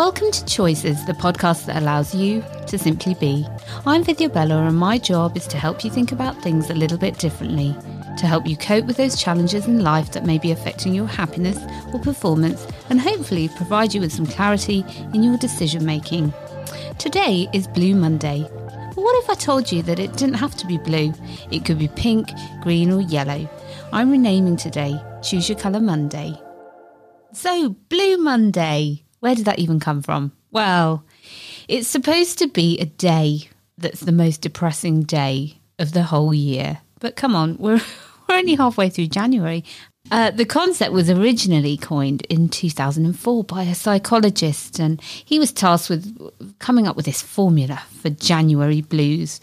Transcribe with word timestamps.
Welcome 0.00 0.30
to 0.30 0.44
Choices, 0.46 1.04
the 1.04 1.12
podcast 1.12 1.66
that 1.66 1.76
allows 1.76 2.14
you 2.14 2.42
to 2.68 2.78
simply 2.78 3.12
be. 3.12 3.46
I'm 3.84 4.02
Vidya 4.02 4.30
Bella, 4.30 4.62
and 4.62 4.74
my 4.74 4.96
job 4.96 5.36
is 5.36 5.46
to 5.48 5.58
help 5.58 5.84
you 5.84 5.90
think 5.90 6.10
about 6.10 6.40
things 6.40 6.70
a 6.70 6.74
little 6.74 6.96
bit 6.96 7.18
differently, 7.18 7.76
to 8.16 8.26
help 8.26 8.46
you 8.46 8.56
cope 8.56 8.86
with 8.86 8.96
those 8.96 9.20
challenges 9.20 9.66
in 9.66 9.84
life 9.84 10.12
that 10.12 10.24
may 10.24 10.38
be 10.38 10.52
affecting 10.52 10.94
your 10.94 11.06
happiness 11.06 11.58
or 11.92 12.00
performance, 12.00 12.66
and 12.88 12.98
hopefully 12.98 13.50
provide 13.56 13.92
you 13.92 14.00
with 14.00 14.10
some 14.10 14.24
clarity 14.24 14.86
in 15.12 15.22
your 15.22 15.36
decision 15.36 15.84
making. 15.84 16.32
Today 16.98 17.46
is 17.52 17.68
Blue 17.68 17.94
Monday. 17.94 18.48
But 18.94 19.04
what 19.04 19.22
if 19.22 19.28
I 19.28 19.34
told 19.34 19.70
you 19.70 19.82
that 19.82 19.98
it 19.98 20.14
didn't 20.14 20.36
have 20.36 20.56
to 20.56 20.66
be 20.66 20.78
blue? 20.78 21.12
It 21.50 21.66
could 21.66 21.78
be 21.78 21.88
pink, 21.88 22.30
green, 22.62 22.90
or 22.90 23.02
yellow. 23.02 23.46
I'm 23.92 24.10
renaming 24.10 24.56
today 24.56 24.98
Choose 25.22 25.50
Your 25.50 25.58
Colour 25.58 25.80
Monday. 25.80 26.40
So, 27.34 27.76
Blue 27.90 28.16
Monday. 28.16 29.04
Where 29.20 29.34
did 29.34 29.44
that 29.44 29.58
even 29.58 29.80
come 29.80 30.02
from? 30.02 30.32
Well, 30.50 31.04
it's 31.68 31.88
supposed 31.88 32.38
to 32.38 32.48
be 32.48 32.78
a 32.78 32.86
day 32.86 33.48
that's 33.78 34.00
the 34.00 34.12
most 34.12 34.40
depressing 34.40 35.02
day 35.02 35.58
of 35.78 35.92
the 35.92 36.02
whole 36.02 36.34
year. 36.34 36.78
But 36.98 37.16
come 37.16 37.34
on, 37.36 37.56
we're, 37.58 37.80
we're 38.28 38.36
only 38.36 38.54
halfway 38.54 38.90
through 38.90 39.08
January. 39.08 39.64
Uh, 40.10 40.30
the 40.30 40.46
concept 40.46 40.92
was 40.92 41.10
originally 41.10 41.76
coined 41.76 42.22
in 42.30 42.48
2004 42.48 43.44
by 43.44 43.62
a 43.62 43.74
psychologist, 43.74 44.78
and 44.78 45.00
he 45.02 45.38
was 45.38 45.52
tasked 45.52 45.90
with 45.90 46.58
coming 46.58 46.88
up 46.88 46.96
with 46.96 47.04
this 47.04 47.20
formula 47.20 47.82
for 48.00 48.08
January 48.10 48.80
blues, 48.80 49.38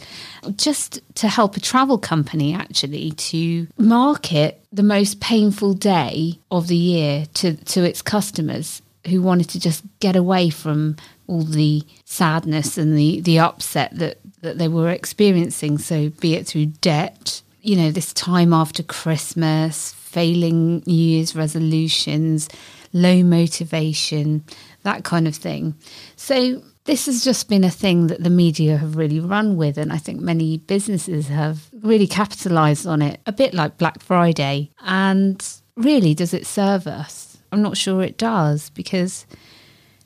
just 0.55 0.99
to 1.15 1.27
help 1.27 1.55
a 1.55 1.61
travel 1.61 1.97
company 1.97 2.53
actually 2.53 3.11
to 3.11 3.67
market 3.77 4.61
the 4.73 4.83
most 4.83 5.21
painful 5.21 5.73
day 5.73 6.39
of 6.49 6.67
the 6.67 6.75
year 6.75 7.27
to, 7.35 7.55
to 7.65 7.83
its 7.83 8.01
customers 8.01 8.81
who 9.07 9.21
wanted 9.21 9.49
to 9.49 9.59
just 9.59 9.83
get 9.99 10.15
away 10.15 10.49
from 10.49 10.95
all 11.27 11.43
the 11.43 11.83
sadness 12.05 12.77
and 12.77 12.97
the, 12.97 13.21
the 13.21 13.39
upset 13.39 13.97
that, 13.97 14.19
that 14.41 14.57
they 14.57 14.67
were 14.67 14.89
experiencing. 14.89 15.77
So, 15.77 16.09
be 16.09 16.35
it 16.35 16.47
through 16.47 16.67
debt, 16.81 17.41
you 17.61 17.75
know, 17.75 17.91
this 17.91 18.13
time 18.13 18.53
after 18.53 18.83
Christmas, 18.83 19.93
failing 19.93 20.83
New 20.85 20.93
Year's 20.93 21.35
resolutions, 21.35 22.49
low 22.93 23.23
motivation, 23.23 24.43
that 24.83 25.03
kind 25.03 25.27
of 25.27 25.35
thing. 25.35 25.75
So, 26.15 26.61
this 26.85 27.05
has 27.05 27.21
just 27.21 27.49
been 27.49 27.65
a 27.65 27.69
thing 27.69 28.07
that 28.07 28.23
the 28.23 28.29
media 28.29 28.77
have 28.77 28.95
really 28.95 29.19
run 29.19 29.57
with, 29.57 29.77
and 29.77 29.91
I 29.91 29.97
think 29.97 30.21
many 30.21 30.57
businesses 30.57 31.27
have 31.27 31.67
really 31.81 32.07
capitalized 32.07 32.87
on 32.87 33.01
it, 33.01 33.19
a 33.25 33.33
bit 33.33 33.53
like 33.53 33.77
Black 33.77 34.01
Friday. 34.01 34.71
And 34.79 35.45
really, 35.75 36.13
does 36.13 36.33
it 36.33 36.47
serve 36.47 36.87
us? 36.87 37.26
I'm 37.51 37.61
not 37.61 37.77
sure 37.77 38.01
it 38.01 38.17
does 38.17 38.69
because 38.71 39.25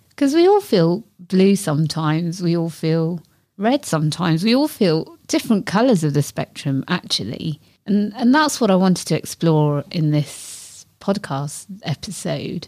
because 0.09 0.33
we 0.35 0.47
all 0.47 0.61
feel 0.61 1.03
blue 1.19 1.55
sometimes, 1.55 2.41
we 2.41 2.55
all 2.55 2.69
feel 2.69 3.23
red 3.57 3.85
sometimes, 3.85 4.43
we 4.43 4.55
all 4.55 4.67
feel 4.67 5.17
different 5.27 5.65
colours 5.65 6.03
of 6.03 6.13
the 6.13 6.21
spectrum 6.21 6.83
actually. 6.87 7.59
And 7.85 8.13
and 8.15 8.33
that's 8.33 8.61
what 8.61 8.71
I 8.71 8.75
wanted 8.75 9.07
to 9.07 9.17
explore 9.17 9.83
in 9.91 10.11
this 10.11 10.85
podcast 10.99 11.65
episode. 11.83 12.67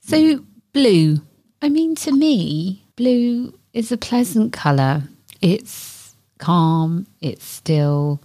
So 0.00 0.44
blue. 0.72 1.20
I 1.60 1.68
mean 1.68 1.94
to 1.96 2.12
me, 2.12 2.84
blue 2.96 3.58
is 3.72 3.92
a 3.92 3.96
pleasant 3.98 4.52
colour. 4.52 5.02
It's 5.40 6.14
calm, 6.38 7.06
it's 7.20 7.44
still, 7.44 8.20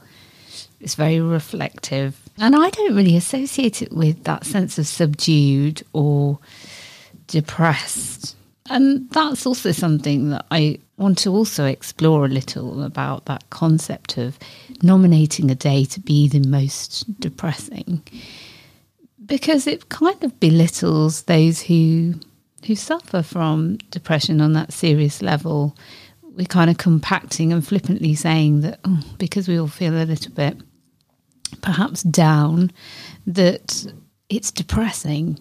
it's 0.79 0.95
very 0.95 1.19
reflective. 1.19 2.22
And 2.37 2.55
I 2.55 2.69
don't 2.69 2.95
really 2.95 3.15
associate 3.15 3.81
it 3.81 3.91
with 3.91 4.23
that 4.23 4.45
sense 4.45 4.77
of 4.79 4.87
subdued 4.87 5.83
or 5.93 6.39
depressed. 7.27 8.35
And 8.69 9.09
that's 9.11 9.45
also 9.45 9.71
something 9.71 10.29
that 10.29 10.45
I 10.49 10.79
want 10.97 11.17
to 11.19 11.31
also 11.31 11.65
explore 11.65 12.25
a 12.25 12.29
little 12.29 12.83
about 12.83 13.25
that 13.25 13.49
concept 13.49 14.17
of 14.17 14.39
nominating 14.81 15.51
a 15.51 15.55
day 15.55 15.85
to 15.85 15.99
be 15.99 16.27
the 16.27 16.39
most 16.47 17.19
depressing. 17.19 18.01
Because 19.25 19.67
it 19.67 19.89
kind 19.89 20.23
of 20.23 20.39
belittles 20.39 21.23
those 21.23 21.61
who 21.61 22.15
who 22.65 22.75
suffer 22.75 23.21
from 23.21 23.75
depression 23.91 24.39
on 24.39 24.53
that 24.53 24.71
serious 24.71 25.21
level. 25.21 25.75
We're 26.21 26.45
kind 26.45 26.69
of 26.69 26.77
compacting 26.77 27.51
and 27.51 27.65
flippantly 27.65 28.15
saying 28.15 28.61
that 28.61 28.79
oh, 28.85 29.01
because 29.17 29.49
we 29.49 29.59
all 29.59 29.67
feel 29.67 29.93
a 29.93 30.05
little 30.05 30.31
bit 30.31 30.57
perhaps 31.61 32.03
down 32.03 32.71
that 33.27 33.85
it's 34.29 34.51
depressing. 34.51 35.39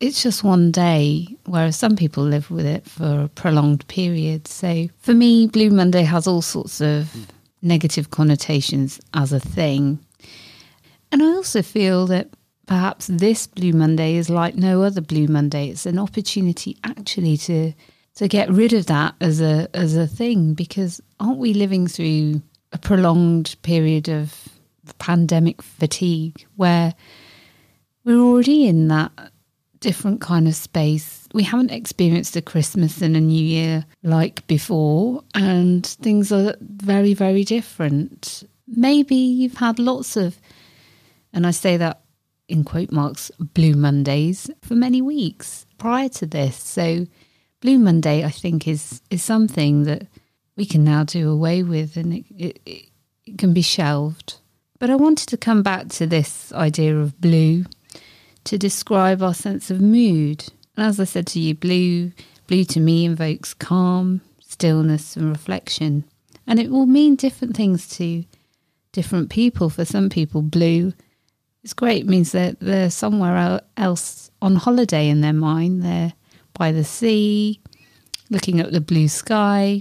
It's 0.00 0.22
just 0.22 0.44
one 0.44 0.70
day, 0.70 1.26
whereas 1.46 1.76
some 1.76 1.96
people 1.96 2.24
live 2.24 2.50
with 2.50 2.66
it 2.66 2.86
for 2.86 3.22
a 3.22 3.28
prolonged 3.28 3.86
period. 3.88 4.46
So 4.46 4.88
for 4.98 5.14
me, 5.14 5.46
Blue 5.46 5.70
Monday 5.70 6.02
has 6.02 6.26
all 6.26 6.42
sorts 6.42 6.80
of 6.80 7.14
negative 7.62 8.10
connotations 8.10 9.00
as 9.14 9.32
a 9.32 9.40
thing. 9.40 9.98
And 11.12 11.22
I 11.22 11.26
also 11.26 11.62
feel 11.62 12.06
that 12.08 12.28
perhaps 12.66 13.06
this 13.06 13.46
Blue 13.46 13.72
Monday 13.72 14.16
is 14.16 14.28
like 14.28 14.54
no 14.54 14.82
other 14.82 15.00
Blue 15.00 15.28
Monday. 15.28 15.68
It's 15.70 15.86
an 15.86 15.98
opportunity 15.98 16.76
actually 16.84 17.36
to 17.38 17.72
to 18.16 18.28
get 18.28 18.50
rid 18.50 18.72
of 18.72 18.86
that 18.86 19.14
as 19.20 19.40
a 19.40 19.68
as 19.74 19.96
a 19.96 20.06
thing 20.06 20.54
because 20.54 21.00
aren't 21.20 21.38
we 21.38 21.52
living 21.52 21.86
through 21.86 22.42
a 22.72 22.78
prolonged 22.78 23.54
period 23.62 24.08
of 24.08 24.48
pandemic 24.94 25.62
fatigue 25.62 26.46
where 26.56 26.94
we're 28.04 28.20
already 28.20 28.66
in 28.66 28.88
that 28.88 29.12
different 29.80 30.20
kind 30.20 30.48
of 30.48 30.54
space. 30.54 31.28
We 31.34 31.42
haven't 31.42 31.70
experienced 31.70 32.36
a 32.36 32.42
Christmas 32.42 33.02
and 33.02 33.16
a 33.16 33.20
New 33.20 33.42
Year 33.42 33.84
like 34.02 34.46
before, 34.46 35.22
and 35.34 35.86
things 35.86 36.32
are 36.32 36.56
very, 36.60 37.14
very 37.14 37.44
different. 37.44 38.44
Maybe 38.66 39.16
you've 39.16 39.58
had 39.58 39.78
lots 39.78 40.16
of, 40.16 40.40
and 41.32 41.46
I 41.46 41.50
say 41.50 41.76
that 41.76 42.00
in 42.48 42.64
quote 42.64 42.92
marks, 42.92 43.30
Blue 43.38 43.74
Mondays 43.74 44.50
for 44.62 44.74
many 44.74 45.02
weeks 45.02 45.66
prior 45.78 46.08
to 46.10 46.26
this. 46.26 46.56
So, 46.56 47.06
Blue 47.60 47.78
Monday, 47.78 48.24
I 48.24 48.30
think, 48.30 48.68
is 48.68 49.02
is 49.10 49.22
something 49.22 49.84
that 49.84 50.06
we 50.56 50.64
can 50.64 50.84
now 50.84 51.04
do 51.04 51.30
away 51.30 51.62
with, 51.62 51.96
and 51.96 52.14
it, 52.14 52.24
it, 52.36 52.60
it 53.24 53.38
can 53.38 53.52
be 53.52 53.62
shelved. 53.62 54.38
But 54.78 54.90
I 54.90 54.96
wanted 54.96 55.28
to 55.28 55.36
come 55.36 55.62
back 55.62 55.88
to 55.90 56.06
this 56.06 56.52
idea 56.52 56.96
of 56.96 57.20
blue 57.20 57.64
to 58.44 58.58
describe 58.58 59.22
our 59.22 59.34
sense 59.34 59.70
of 59.70 59.80
mood. 59.80 60.44
And 60.76 60.86
as 60.86 61.00
I 61.00 61.04
said 61.04 61.26
to 61.28 61.40
you, 61.40 61.54
blue 61.54 62.12
blue 62.46 62.64
to 62.64 62.80
me 62.80 63.04
invokes 63.04 63.54
calm, 63.54 64.20
stillness 64.40 65.16
and 65.16 65.28
reflection. 65.28 66.04
And 66.46 66.60
it 66.60 66.70
will 66.70 66.86
mean 66.86 67.16
different 67.16 67.56
things 67.56 67.88
to 67.96 68.24
different 68.92 69.30
people. 69.30 69.68
For 69.68 69.84
some 69.84 70.08
people, 70.08 70.42
blue 70.42 70.92
is 71.64 71.74
great. 71.74 72.02
It 72.02 72.08
means 72.08 72.32
that 72.32 72.60
they're 72.60 72.90
somewhere 72.90 73.60
else 73.76 74.30
on 74.40 74.56
holiday 74.56 75.08
in 75.08 75.22
their 75.22 75.32
mind. 75.32 75.82
They're 75.82 76.12
by 76.54 76.72
the 76.72 76.84
sea, 76.84 77.60
looking 78.30 78.60
at 78.60 78.72
the 78.72 78.80
blue 78.80 79.08
sky. 79.08 79.80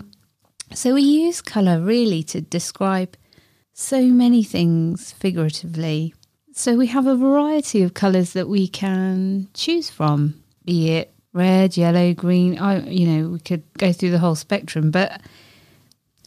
So 0.74 0.96
we 0.96 1.04
use 1.04 1.42
colour 1.42 1.80
really 1.80 2.24
to 2.24 2.42
describe 2.42 3.16
so 3.78 4.02
many 4.04 4.42
things 4.42 5.12
figuratively. 5.12 6.14
So 6.54 6.78
we 6.78 6.88
have 6.88 7.08
a 7.08 7.16
variety 7.18 7.84
of 7.84 7.94
colours 7.94 8.32
that 8.32 8.48
we 8.48 8.70
can 8.70 9.50
choose 9.54 9.90
from, 9.90 10.42
be 10.64 10.92
it 10.92 11.14
red, 11.34 11.76
yellow, 11.76 12.14
green. 12.14 12.58
I, 12.58 12.80
you 12.88 13.06
know, 13.06 13.30
we 13.32 13.40
could 13.40 13.64
go 13.78 13.92
through 13.92 14.12
the 14.12 14.20
whole 14.20 14.36
spectrum, 14.36 14.92
but 14.92 15.20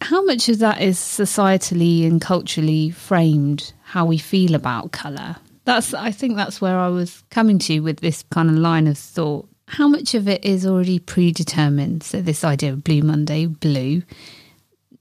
how 0.03 0.23
much 0.25 0.51
of 0.51 0.59
that 0.59 0.83
is 0.83 0.99
societally 0.99 2.07
and 2.07 2.21
culturally 2.21 2.91
framed 2.91 3.73
how 3.83 4.05
we 4.05 4.19
feel 4.19 4.55
about 4.55 4.93
colour? 4.93 5.37
That's, 5.65 5.95
I 5.95 6.11
think 6.11 6.37
that's 6.37 6.61
where 6.61 6.79
I 6.79 6.89
was 6.89 7.25
coming 7.31 7.59
to 7.61 7.81
with 7.81 8.01
this 8.01 8.25
kind 8.31 8.51
of 8.51 8.57
line 8.57 8.87
of 8.87 8.99
thought. 8.99 9.49
How 9.69 9.89
much 9.89 10.15
of 10.15 10.29
it 10.29 10.45
is 10.45 10.67
already 10.67 10.99
predetermined? 10.99 12.03
So, 12.03 12.21
this 12.21 12.45
idea 12.45 12.73
of 12.73 12.85
Blue 12.85 13.03
Monday, 13.03 13.47
blue, 13.47 14.03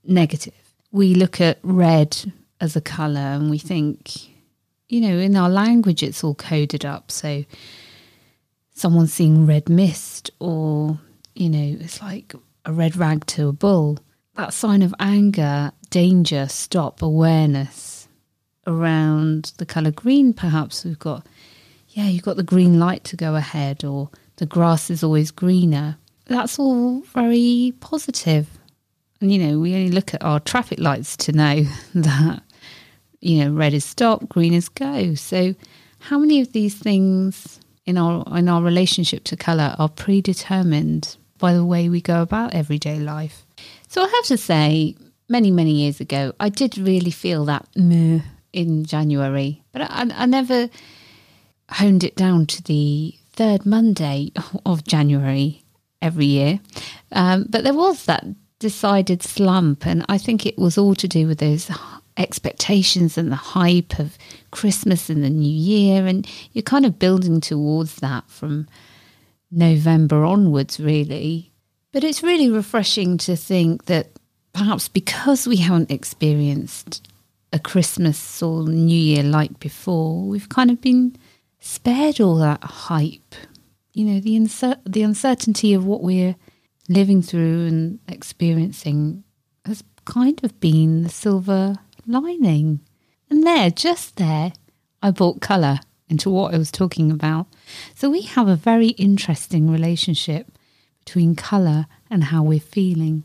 negative 0.05 0.66
we 0.92 1.13
look 1.13 1.42
at 1.42 1.60
red 1.63 2.31
as 2.60 2.75
a 2.75 2.81
colour 2.81 3.19
and 3.19 3.50
we 3.50 3.57
think, 3.57 4.30
you 4.89 5.01
know, 5.01 5.18
in 5.18 5.36
our 5.36 5.50
language 5.50 6.04
it's 6.04 6.24
all 6.24 6.36
coded 6.36 6.86
up. 6.86 7.12
So 7.12 7.45
someone's 8.74 9.13
seeing 9.13 9.45
red 9.45 9.69
mist 9.69 10.31
or, 10.39 11.00
you 11.36 11.50
know, 11.50 11.78
it's 11.80 12.01
like 12.01 12.34
a 12.66 12.74
red 12.74 12.95
rag 12.95 13.25
to 13.28 13.50
a 13.50 13.54
bull. 13.54 14.00
That 14.36 14.54
sign 14.54 14.81
of 14.81 14.94
anger, 15.00 15.72
danger, 15.89 16.48
stop, 16.48 17.01
awareness 17.01 18.07
around 18.66 19.54
the 19.57 19.66
colour 19.66 19.92
green, 19.92 20.34
perhaps 20.34 20.84
we've 20.84 21.00
got, 21.00 21.25
yeah, 21.89 22.07
you've 22.07 22.24
got 22.24 22.38
the 22.38 22.44
green 22.44 22.80
light 22.80 23.04
to 23.06 23.16
go 23.16 23.36
ahead 23.36 23.84
or 23.84 24.10
the 24.38 24.45
grass 24.45 24.89
is 24.89 25.04
always 25.04 25.31
greener. 25.31 25.98
That's 26.25 26.60
all 26.60 27.01
very 27.01 27.74
positive 27.80 28.56
you 29.19 29.39
know, 29.39 29.59
we 29.59 29.73
only 29.73 29.91
look 29.91 30.13
at 30.13 30.23
our 30.23 30.39
traffic 30.39 30.79
lights 30.79 31.17
to 31.17 31.31
know 31.31 31.65
that, 31.95 32.43
you 33.19 33.43
know, 33.43 33.51
red 33.51 33.73
is 33.73 33.85
stop, 33.85 34.27
green 34.29 34.53
is 34.53 34.69
go. 34.69 35.15
So, 35.15 35.55
how 35.99 36.19
many 36.19 36.41
of 36.41 36.53
these 36.53 36.75
things 36.75 37.59
in 37.87 37.97
our 37.97 38.23
in 38.37 38.47
our 38.49 38.61
relationship 38.61 39.23
to 39.23 39.37
color 39.37 39.73
are 39.79 39.89
predetermined 39.89 41.15
by 41.39 41.53
the 41.53 41.65
way 41.65 41.89
we 41.89 42.01
go 42.01 42.21
about 42.21 42.53
everyday 42.53 42.99
life. 42.99 43.45
So 43.87 44.01
I 44.03 44.07
have 44.07 44.25
to 44.25 44.37
say, 44.37 44.95
many, 45.29 45.51
many 45.51 45.71
years 45.71 45.99
ago, 45.99 46.33
I 46.39 46.49
did 46.49 46.77
really 46.77 47.11
feel 47.11 47.45
that 47.45 47.67
meh 47.75 48.21
in 48.53 48.85
January, 48.85 49.63
but 49.71 49.83
I, 49.83 50.07
I 50.13 50.25
never 50.25 50.69
honed 51.69 52.03
it 52.03 52.15
down 52.15 52.45
to 52.47 52.63
the 52.63 53.15
third 53.33 53.65
Monday 53.65 54.31
of 54.65 54.83
January 54.83 55.63
every 56.01 56.25
year. 56.25 56.59
Um, 57.11 57.45
but 57.49 57.63
there 57.63 57.73
was 57.73 58.05
that 58.05 58.25
decided 58.59 59.24
slump, 59.24 59.86
and 59.86 60.06
I 60.09 60.18
think 60.18 60.45
it 60.45 60.57
was 60.57 60.77
all 60.77 60.95
to 60.95 61.07
do 61.07 61.27
with 61.27 61.39
those 61.39 61.69
expectations 62.18 63.18
and 63.18 63.31
the 63.31 63.36
hype 63.36 64.00
of 64.00 64.18
Christmas 64.51 65.09
and 65.09 65.24
the 65.24 65.30
new 65.30 65.50
year. 65.50 66.07
And 66.07 66.27
you're 66.54 66.63
kind 66.63 66.86
of 66.86 67.00
building 67.00 67.42
towards 67.42 67.98
that 67.98 68.30
from 68.30 68.68
November 69.51 70.25
onwards, 70.25 70.80
really. 70.80 71.51
But 71.92 72.04
it's 72.04 72.24
really 72.24 72.50
refreshing 72.50 73.18
to 73.19 73.36
think 73.36 73.86
that 73.86 74.07
perhaps 74.54 74.88
because 74.88 75.48
we 75.48 75.57
haven't 75.57 75.92
experienced 75.92 77.07
a 77.53 77.60
Christmas 77.60 78.42
or 78.42 78.63
New 78.68 79.00
Year 79.00 79.24
like 79.24 79.60
before, 79.60 80.24
we've 80.24 80.50
kind 80.50 80.69
of 80.69 80.81
been 80.81 81.15
spared 81.60 82.19
all 82.19 82.36
that 82.38 82.63
hype. 82.63 83.36
You 83.94 84.06
know, 84.06 84.19
the 84.19 84.80
the 84.86 85.03
uncertainty 85.03 85.74
of 85.74 85.86
what 85.86 86.03
we're 86.03 86.36
living 86.88 87.22
through 87.22 87.68
and 87.68 88.00
experiencing 88.07 89.24
has 89.66 89.84
kind 90.06 90.39
of 90.44 90.60
been 90.60 91.04
the 91.04 91.10
silver 91.10 91.75
lining. 92.06 92.80
And 93.30 93.45
there, 93.45 93.69
just 93.69 94.16
there, 94.16 94.54
I 95.01 95.12
brought 95.12 95.42
colour 95.42 95.80
into 96.10 96.30
what 96.30 96.54
I 96.54 96.57
was 96.57 96.72
talking 96.72 97.12
about. 97.12 97.48
So 97.95 98.10
we 98.10 98.22
have 98.22 98.48
a 98.48 98.56
very 98.56 98.89
interesting 98.89 99.69
relationship 99.69 100.48
between 101.04 101.36
colour 101.36 101.88
and 102.10 102.25
how 102.25 102.44
we're 102.44 102.60
feeling. 102.60 103.24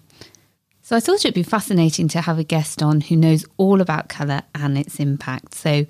So 0.83 0.97
I 0.97 1.01
thought 1.01 1.25
it'd 1.25 1.35
be 1.35 1.45
fascinating 1.45 2.09
to 2.09 2.21
have 2.21 2.39
a 2.39 2.45
guest 2.45 2.83
on 2.83 3.03
who 3.03 3.17
knows 3.17 3.45
all 3.57 3.81
about 3.81 4.09
colour 4.09 4.43
and 4.55 4.77
its 4.77 4.99
impact. 4.99 5.55
So 5.55 5.87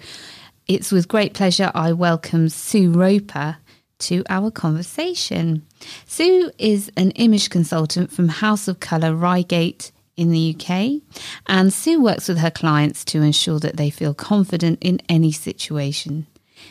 it's 0.67 0.93
with 0.93 1.09
great 1.09 1.33
pleasure 1.33 1.73
I 1.75 1.93
welcome 1.93 2.49
Sue 2.51 2.91
Roper 2.91 3.57
to 4.03 4.25
our 4.29 4.51
conversation. 4.51 5.67
Sue 6.07 6.51
is 6.59 6.91
an 6.97 7.11
image 7.13 7.51
consultant 7.51 8.13
from 8.13 8.29
House 8.29 8.69
of 8.69 8.81
Colour 8.81 9.15
Reigate 9.15 9.93
in 10.17 10.31
the 10.31 10.55
UK, 10.55 11.01
and 11.47 11.73
Sue 11.73 12.03
works 12.03 12.29
with 12.29 12.39
her 12.39 12.51
clients 12.51 13.05
to 13.07 13.23
ensure 13.23 13.59
that 13.61 13.77
they 13.77 13.91
feel 13.91 14.15
confident 14.15 14.79
in 14.81 15.01
any 15.09 15.33
situation. 15.33 16.27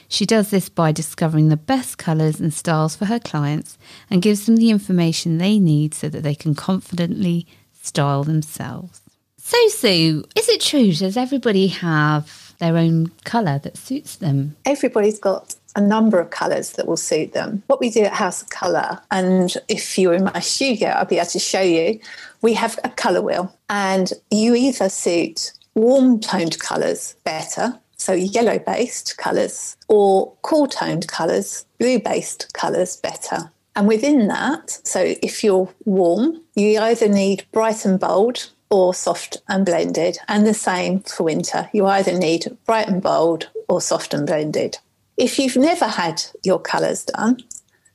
She 0.08 0.26
does 0.26 0.50
this 0.52 0.70
by 0.70 0.92
discovering 0.92 1.50
the 1.50 1.58
best 1.58 1.98
colours 1.98 2.40
and 2.40 2.54
styles 2.54 2.96
for 2.96 3.06
her 3.06 3.20
clients 3.20 3.78
and 4.10 4.22
gives 4.22 4.46
them 4.46 4.58
the 4.58 4.70
information 4.70 5.38
they 5.38 5.60
need 5.60 5.94
so 5.94 6.10
that 6.10 6.22
they 6.22 6.36
can 6.36 6.56
confidently 6.56 7.48
style 7.82 8.24
themselves. 8.24 9.02
So, 9.38 9.58
Sue, 9.70 10.24
is 10.36 10.50
it 10.50 10.62
true? 10.62 10.94
Does 10.94 11.18
everybody 11.18 11.68
have 11.68 12.56
their 12.60 12.78
own 12.78 13.12
colour 13.24 13.60
that 13.60 13.76
suits 13.76 14.18
them? 14.18 14.56
Everybody's 14.66 15.20
got 15.20 15.56
a 15.76 15.82
number 15.82 16.20
of 16.20 16.30
colours 16.30 16.72
that 16.74 16.88
will 16.88 16.98
suit 16.98 17.34
them. 17.34 17.64
What 17.68 17.80
we 17.80 17.90
do 17.90 18.02
at 18.02 18.14
House 18.14 18.42
of 18.42 18.50
Colour, 18.50 19.02
and 19.12 19.54
if 19.68 19.98
you're 19.98 20.14
in 20.14 20.24
my 20.24 20.40
studio, 20.40 20.90
I'll 20.90 21.06
be 21.06 21.18
able 21.18 21.28
to 21.28 21.40
show 21.40 21.62
you, 21.62 22.00
we 22.42 22.54
have 22.54 22.80
a 22.84 22.90
colour 22.90 23.22
wheel, 23.22 23.56
and 23.70 24.12
you 24.30 24.56
either 24.56 24.90
suit 24.90 25.54
warm 25.76 26.20
toned 26.20 26.60
colours 26.60 27.16
better, 27.24 27.80
so 27.98 28.14
yellow 28.14 28.60
based 28.60 29.18
colours, 29.18 29.78
or 29.88 30.34
cool 30.42 30.68
toned 30.68 31.08
colours, 31.08 31.66
blue 31.80 32.00
based 32.00 32.54
colours 32.54 32.98
better. 32.98 33.52
And 33.76 33.88
within 33.88 34.28
that, 34.28 34.72
so 34.84 35.16
if 35.22 35.44
you're 35.44 35.70
warm, 35.86 36.42
you 36.56 36.80
either 36.80 37.08
need 37.08 37.46
bright 37.52 37.86
and 37.86 38.00
bold 38.00 38.50
or 38.70 38.94
soft 38.94 39.38
and 39.48 39.66
blended. 39.66 40.18
And 40.28 40.46
the 40.46 40.54
same 40.54 41.02
for 41.02 41.24
winter. 41.24 41.70
You 41.74 41.86
either 41.86 42.18
need 42.18 42.58
bright 42.66 42.88
and 42.88 43.02
bold 43.02 43.50
or 43.70 43.82
soft 43.82 44.14
and 44.14 44.26
blended. 44.26 44.78
If 45.18 45.38
you've 45.38 45.58
never 45.58 45.86
had 45.86 46.24
your 46.44 46.60
colours 46.60 47.06
done, 47.06 47.42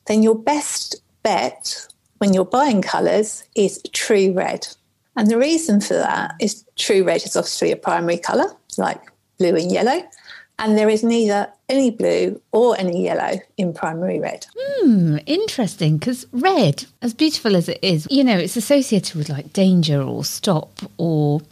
then 0.06 0.22
your 0.22 0.36
best 0.36 0.96
bet 1.22 1.86
when 2.18 2.32
you're 2.32 2.44
buying 2.44 2.82
colours 2.82 3.44
is 3.54 3.82
true 3.92 4.32
red. 4.32 4.66
And 5.16 5.30
the 5.30 5.38
reason 5.38 5.80
for 5.80 5.94
that 5.94 6.34
is 6.40 6.64
true 6.76 7.04
red 7.04 7.24
is 7.24 7.36
obviously 7.36 7.72
a 7.72 7.76
primary 7.76 8.18
colour, 8.18 8.54
like 8.78 9.00
blue 9.38 9.56
and 9.56 9.72
yellow. 9.72 10.02
And 10.58 10.78
there 10.78 10.88
is 10.88 11.02
neither 11.02 11.52
any 11.68 11.90
blue 11.90 12.40
or 12.52 12.78
any 12.78 13.04
yellow 13.04 13.40
in 13.58 13.74
primary 13.74 14.18
red. 14.18 14.46
Hmm, 14.56 15.18
interesting. 15.26 15.98
Because 15.98 16.26
red, 16.32 16.86
as 17.02 17.12
beautiful 17.12 17.56
as 17.56 17.68
it 17.68 17.78
is, 17.82 18.06
you 18.10 18.24
know, 18.24 18.38
it's 18.38 18.56
associated 18.56 19.16
with 19.16 19.28
like 19.28 19.52
danger 19.52 20.00
or 20.00 20.24
stop 20.24 20.70
or 20.96 21.42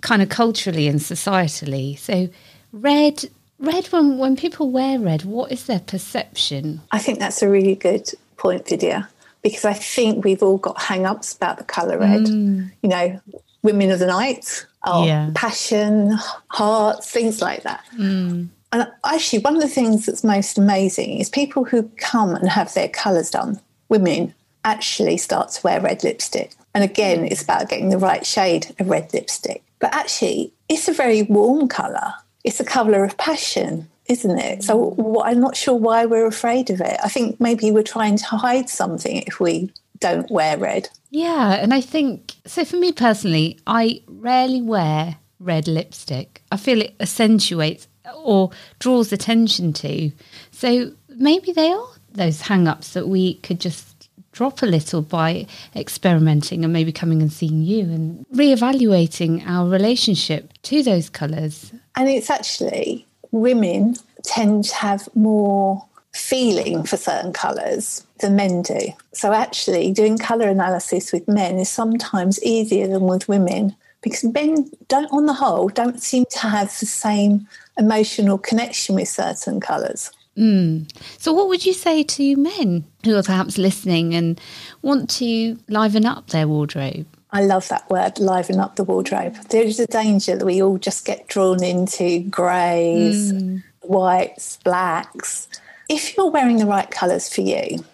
kind 0.00 0.22
of 0.22 0.28
culturally 0.28 0.88
and 0.88 1.00
societally. 1.00 1.98
So, 1.98 2.28
red 2.72 3.26
red 3.58 3.86
when 3.86 4.18
when 4.18 4.36
people 4.36 4.70
wear 4.70 4.98
red 4.98 5.24
what 5.24 5.50
is 5.52 5.66
their 5.66 5.80
perception 5.80 6.80
i 6.90 6.98
think 6.98 7.18
that's 7.18 7.42
a 7.42 7.48
really 7.48 7.74
good 7.74 8.10
point 8.36 8.66
vidya 8.68 9.08
because 9.42 9.64
i 9.64 9.72
think 9.72 10.24
we've 10.24 10.42
all 10.42 10.58
got 10.58 10.80
hang-ups 10.80 11.36
about 11.36 11.58
the 11.58 11.64
color 11.64 11.98
red 11.98 12.22
mm. 12.22 12.70
you 12.82 12.88
know 12.88 13.20
women 13.62 13.90
of 13.90 13.98
the 13.98 14.06
night 14.06 14.66
oh, 14.84 15.06
yeah. 15.06 15.30
passion 15.34 16.12
hearts 16.48 17.10
things 17.10 17.40
like 17.40 17.62
that 17.62 17.84
mm. 17.96 18.46
and 18.72 18.88
actually 19.04 19.38
one 19.38 19.56
of 19.56 19.62
the 19.62 19.68
things 19.68 20.06
that's 20.06 20.24
most 20.24 20.58
amazing 20.58 21.18
is 21.18 21.30
people 21.30 21.64
who 21.64 21.82
come 21.96 22.34
and 22.34 22.48
have 22.48 22.72
their 22.74 22.88
colors 22.88 23.30
done 23.30 23.60
women 23.88 24.34
actually 24.64 25.16
start 25.16 25.50
to 25.50 25.60
wear 25.62 25.80
red 25.80 26.02
lipstick 26.02 26.52
and 26.74 26.82
again 26.82 27.24
it's 27.24 27.42
about 27.42 27.68
getting 27.68 27.90
the 27.90 27.98
right 27.98 28.26
shade 28.26 28.74
of 28.78 28.88
red 28.88 29.12
lipstick 29.14 29.62
but 29.78 29.94
actually 29.94 30.52
it's 30.68 30.88
a 30.88 30.92
very 30.92 31.22
warm 31.22 31.68
color 31.68 32.12
it's 32.44 32.60
a 32.60 32.64
colour 32.64 33.04
of 33.04 33.16
passion, 33.16 33.88
isn't 34.06 34.38
it? 34.38 34.62
So 34.62 34.92
mm. 34.92 35.22
I'm 35.24 35.40
not 35.40 35.56
sure 35.56 35.74
why 35.74 36.06
we're 36.06 36.26
afraid 36.26 36.70
of 36.70 36.80
it. 36.80 36.98
I 37.02 37.08
think 37.08 37.40
maybe 37.40 37.70
we're 37.70 37.82
trying 37.82 38.16
to 38.18 38.24
hide 38.26 38.68
something 38.68 39.22
if 39.26 39.40
we 39.40 39.72
don't 39.98 40.30
wear 40.30 40.58
red. 40.58 40.88
Yeah, 41.10 41.54
and 41.54 41.72
I 41.72 41.80
think 41.80 42.34
so. 42.46 42.64
For 42.64 42.76
me 42.76 42.92
personally, 42.92 43.58
I 43.66 44.02
rarely 44.06 44.60
wear 44.60 45.16
red 45.40 45.66
lipstick. 45.66 46.42
I 46.52 46.56
feel 46.56 46.82
it 46.82 46.94
accentuates 47.00 47.88
or 48.14 48.50
draws 48.78 49.12
attention 49.12 49.72
to. 49.74 50.12
So 50.50 50.92
maybe 51.08 51.52
they 51.52 51.70
are 51.70 51.88
those 52.12 52.42
hang 52.42 52.68
ups 52.68 52.92
that 52.92 53.08
we 53.08 53.34
could 53.34 53.60
just 53.60 53.93
drop 54.34 54.62
a 54.62 54.66
little 54.66 55.00
by 55.00 55.46
experimenting 55.74 56.64
and 56.64 56.72
maybe 56.72 56.92
coming 56.92 57.22
and 57.22 57.32
seeing 57.32 57.62
you 57.62 57.84
and 57.84 58.26
reevaluating 58.34 59.46
our 59.46 59.68
relationship 59.68 60.52
to 60.62 60.82
those 60.82 61.08
colours. 61.08 61.72
And 61.96 62.08
it's 62.08 62.28
actually 62.28 63.06
women 63.30 63.96
tend 64.24 64.64
to 64.64 64.74
have 64.74 65.08
more 65.14 65.84
feeling 66.12 66.82
for 66.84 66.96
certain 66.96 67.32
colours 67.32 68.06
than 68.20 68.36
men 68.36 68.62
do. 68.62 68.80
So 69.12 69.32
actually 69.32 69.92
doing 69.92 70.18
colour 70.18 70.48
analysis 70.48 71.12
with 71.12 71.26
men 71.26 71.58
is 71.58 71.68
sometimes 71.68 72.42
easier 72.42 72.86
than 72.86 73.02
with 73.02 73.28
women 73.28 73.74
because 74.00 74.24
men 74.24 74.70
don't 74.88 75.10
on 75.12 75.26
the 75.26 75.32
whole 75.32 75.68
don't 75.68 76.00
seem 76.00 76.24
to 76.30 76.40
have 76.40 76.68
the 76.78 76.86
same 76.86 77.48
emotional 77.78 78.38
connection 78.38 78.94
with 78.94 79.08
certain 79.08 79.60
colours. 79.60 80.10
Mm. 80.36 80.90
So, 81.18 81.32
what 81.32 81.48
would 81.48 81.64
you 81.64 81.72
say 81.72 82.02
to 82.02 82.36
men 82.36 82.84
who 83.04 83.16
are 83.16 83.22
perhaps 83.22 83.58
listening 83.58 84.14
and 84.14 84.40
want 84.82 85.10
to 85.10 85.58
liven 85.68 86.04
up 86.04 86.28
their 86.28 86.48
wardrobe? 86.48 87.06
I 87.30 87.42
love 87.42 87.68
that 87.68 87.88
word, 87.90 88.18
liven 88.18 88.60
up 88.60 88.76
the 88.76 88.84
wardrobe. 88.84 89.34
There 89.50 89.64
is 89.64 89.80
a 89.80 89.86
danger 89.86 90.36
that 90.36 90.44
we 90.44 90.62
all 90.62 90.78
just 90.78 91.04
get 91.04 91.26
drawn 91.26 91.62
into 91.64 92.20
greys, 92.30 93.32
mm. 93.32 93.62
whites, 93.80 94.58
blacks. 94.58 95.48
If 95.88 96.16
you're 96.16 96.30
wearing 96.30 96.58
the 96.58 96.66
right 96.66 96.90
colours 96.90 97.32
for 97.32 97.40
you, 97.40 97.84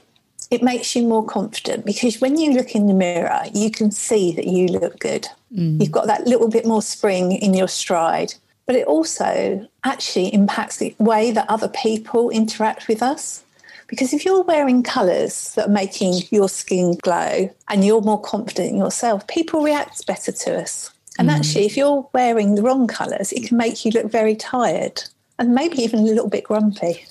it 0.50 0.62
makes 0.62 0.94
you 0.94 1.06
more 1.06 1.25
confident 1.25 1.87
because 1.87 2.20
when 2.20 2.37
you 2.38 2.52
look 2.52 2.75
in 2.75 2.87
the 2.87 2.94
mirror, 2.94 3.42
you 3.54 3.70
can 3.70 3.90
see 3.90 4.32
that 4.32 4.47
you 4.47 4.66
look 4.66 4.99
good. 4.99 5.26
Mm. 5.54 5.80
You've 5.80 5.92
got 5.92 6.06
that 6.06 6.26
little 6.26 6.49
bit 6.49 6.66
more 6.66 6.82
spring 6.82 7.32
in 7.32 7.54
your 7.54 7.68
stride 7.68 8.35
but 8.71 8.77
it 8.77 8.87
also 8.87 9.69
actually 9.83 10.33
impacts 10.33 10.77
the 10.77 10.95
way 11.00 11.33
that 11.33 11.50
other 11.50 11.67
people 11.67 12.31
interact 12.31 12.87
with 12.87 13.03
us. 13.03 13.43
Because 13.89 14.12
if 14.12 14.25
you're 14.25 14.45
wearing 14.45 14.85
colours 14.85 15.55
that 15.57 15.67
are 15.67 15.73
making 15.73 16.23
your 16.31 16.49
skin 16.49 16.95
glow 17.03 17.53
and 17.67 17.85
you're 17.85 18.00
more 18.00 18.21
confident 18.21 18.71
in 18.71 18.77
yourself, 18.77 19.27
people 19.27 19.65
react 19.65 20.07
better 20.07 20.31
to 20.31 20.61
us. 20.61 20.93
And 21.19 21.29
mm. 21.29 21.33
actually, 21.33 21.67
if 21.67 21.77
you're 21.77 22.09
wearing 22.12 22.55
the 22.55 22.62
wrong 22.62 22.87
colours, 22.87 23.33
it 23.33 23.49
can 23.49 23.57
make 23.57 23.85
you 23.85 23.91
look 23.91 24.09
very 24.09 24.37
tired 24.37 25.03
and 25.37 25.53
maybe 25.53 25.79
even 25.79 25.99
a 25.99 26.03
little 26.03 26.29
bit 26.29 26.45
grumpy. 26.45 27.05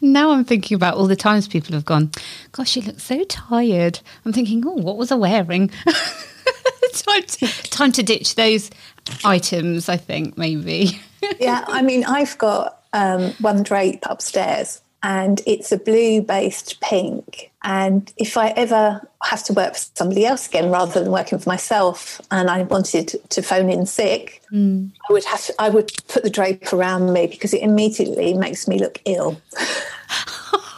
now 0.00 0.32
I'm 0.32 0.44
thinking 0.44 0.74
about 0.74 0.96
all 0.96 1.06
the 1.06 1.14
times 1.14 1.46
people 1.46 1.76
have 1.76 1.84
gone, 1.84 2.10
Gosh, 2.50 2.74
you 2.74 2.82
look 2.82 2.98
so 2.98 3.22
tired. 3.22 4.00
I'm 4.24 4.32
thinking, 4.32 4.64
Oh, 4.66 4.72
what 4.72 4.96
was 4.96 5.12
I 5.12 5.14
wearing? 5.14 5.70
time, 6.92 7.22
to, 7.22 7.46
time 7.70 7.92
to 7.92 8.02
ditch 8.02 8.34
those 8.34 8.70
items, 9.24 9.88
I 9.88 9.96
think, 9.96 10.36
maybe. 10.36 11.00
yeah, 11.40 11.64
I 11.68 11.82
mean, 11.82 12.04
I've 12.04 12.36
got 12.38 12.82
um, 12.92 13.32
one 13.40 13.62
drape 13.62 14.04
upstairs 14.04 14.80
and 15.02 15.40
it's 15.46 15.72
a 15.72 15.78
blue 15.78 16.20
based 16.22 16.80
pink. 16.80 17.50
And 17.62 18.12
if 18.16 18.36
I 18.36 18.48
ever 18.50 19.06
have 19.22 19.42
to 19.44 19.52
work 19.52 19.74
for 19.74 19.86
somebody 19.94 20.26
else 20.26 20.48
again 20.48 20.70
rather 20.70 21.02
than 21.02 21.12
working 21.12 21.38
for 21.38 21.48
myself, 21.48 22.20
and 22.30 22.50
I 22.50 22.62
wanted 22.62 23.16
to 23.30 23.42
phone 23.42 23.70
in 23.70 23.86
sick, 23.86 24.42
mm. 24.52 24.90
I 25.08 25.12
would 25.12 25.24
have 25.24 25.44
to, 25.46 25.54
I 25.58 25.68
would 25.68 25.92
put 26.08 26.22
the 26.22 26.30
drape 26.30 26.72
around 26.72 27.12
me 27.12 27.26
because 27.26 27.54
it 27.54 27.62
immediately 27.62 28.34
makes 28.34 28.68
me 28.68 28.78
look 28.78 29.00
ill. 29.04 29.40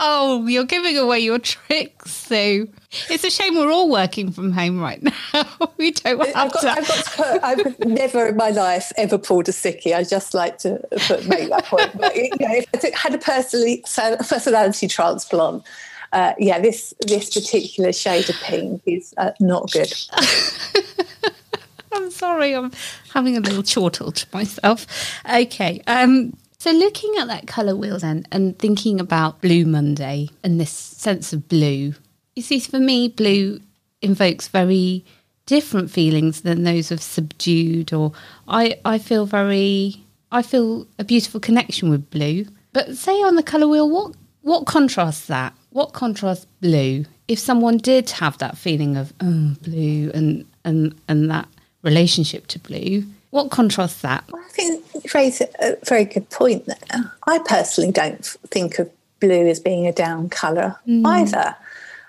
oh, 0.00 0.46
you're 0.46 0.64
giving 0.64 0.96
away 0.96 1.20
your 1.20 1.38
tricks, 1.38 2.12
Sue. 2.12 2.68
It's 3.10 3.24
a 3.24 3.30
shame 3.30 3.56
we're 3.56 3.70
all 3.70 3.90
working 3.90 4.30
from 4.30 4.52
home 4.52 4.80
right 4.80 5.02
now. 5.02 5.12
we 5.76 5.92
don't 5.92 6.18
have 6.26 6.36
I've 6.36 6.52
got, 6.52 6.60
to. 6.60 6.70
I've 6.70 6.88
got 6.88 7.04
to 7.04 7.10
put, 7.10 7.44
I've 7.44 7.78
never 7.80 8.26
in 8.26 8.36
my 8.36 8.50
life 8.50 8.92
ever 8.96 9.18
pulled 9.18 9.48
a 9.48 9.52
sickie. 9.52 9.94
I 9.94 10.04
just 10.04 10.34
like 10.34 10.58
to 10.58 10.80
put, 11.06 11.26
make 11.26 11.48
that 11.50 11.64
point. 11.64 11.98
But, 11.98 12.16
you 12.16 12.30
know, 12.40 12.62
if 12.72 12.84
I 12.84 12.90
had 12.96 13.14
a 13.14 13.18
personally, 13.18 13.82
personality 13.84 14.88
transplant, 14.88 15.64
uh, 16.12 16.34
yeah, 16.38 16.60
this 16.60 16.94
this 17.06 17.34
particular 17.34 17.92
shade 17.92 18.28
of 18.30 18.36
pink 18.36 18.82
is 18.86 19.12
uh, 19.18 19.32
not 19.40 19.70
good. 19.72 19.92
I'm 21.92 22.10
sorry, 22.10 22.54
I'm 22.54 22.72
having 23.12 23.36
a 23.36 23.40
little 23.40 23.62
chortle 23.62 24.12
to 24.12 24.26
myself. 24.32 24.86
Okay, 25.30 25.82
um, 25.86 26.36
so 26.66 26.72
looking 26.72 27.14
at 27.16 27.28
that 27.28 27.46
colour 27.46 27.76
wheel 27.76 27.96
then 27.96 28.26
and 28.32 28.58
thinking 28.58 28.98
about 28.98 29.40
Blue 29.40 29.64
Monday 29.64 30.30
and 30.42 30.58
this 30.60 30.72
sense 30.72 31.32
of 31.32 31.48
blue, 31.48 31.94
you 32.34 32.42
see, 32.42 32.58
for 32.58 32.80
me, 32.80 33.06
blue 33.06 33.60
invokes 34.02 34.48
very 34.48 35.04
different 35.46 35.92
feelings 35.92 36.40
than 36.40 36.64
those 36.64 36.90
of 36.90 37.00
subdued 37.00 37.92
or 37.92 38.10
I, 38.48 38.80
I 38.84 38.98
feel 38.98 39.26
very 39.26 40.02
I 40.32 40.42
feel 40.42 40.88
a 40.98 41.04
beautiful 41.04 41.38
connection 41.38 41.88
with 41.88 42.10
blue. 42.10 42.46
But 42.72 42.96
say 42.96 43.22
on 43.22 43.36
the 43.36 43.44
colour 43.44 43.68
wheel, 43.68 43.88
what 43.88 44.16
what 44.42 44.66
contrasts 44.66 45.28
that? 45.28 45.54
What 45.70 45.92
contrasts 45.92 46.46
blue? 46.60 47.04
If 47.28 47.38
someone 47.38 47.78
did 47.78 48.10
have 48.10 48.38
that 48.38 48.58
feeling 48.58 48.96
of 48.96 49.12
oh 49.20 49.54
blue 49.62 50.10
and 50.12 50.44
and 50.64 50.96
and 51.06 51.30
that 51.30 51.46
relationship 51.82 52.48
to 52.48 52.58
blue, 52.58 53.04
what 53.30 53.50
contrasts 53.50 54.02
that? 54.02 54.24
Well, 54.30 54.42
I 54.44 54.48
think 54.50 54.84
you 54.94 55.00
raise 55.14 55.40
a 55.40 55.76
very 55.84 56.04
good 56.04 56.28
point 56.30 56.66
there. 56.66 57.12
I 57.26 57.38
personally 57.40 57.92
don't 57.92 58.24
think 58.24 58.78
of 58.78 58.90
blue 59.20 59.46
as 59.48 59.60
being 59.60 59.86
a 59.86 59.92
down 59.92 60.28
colour 60.28 60.76
mm. 60.86 61.06
either. 61.06 61.56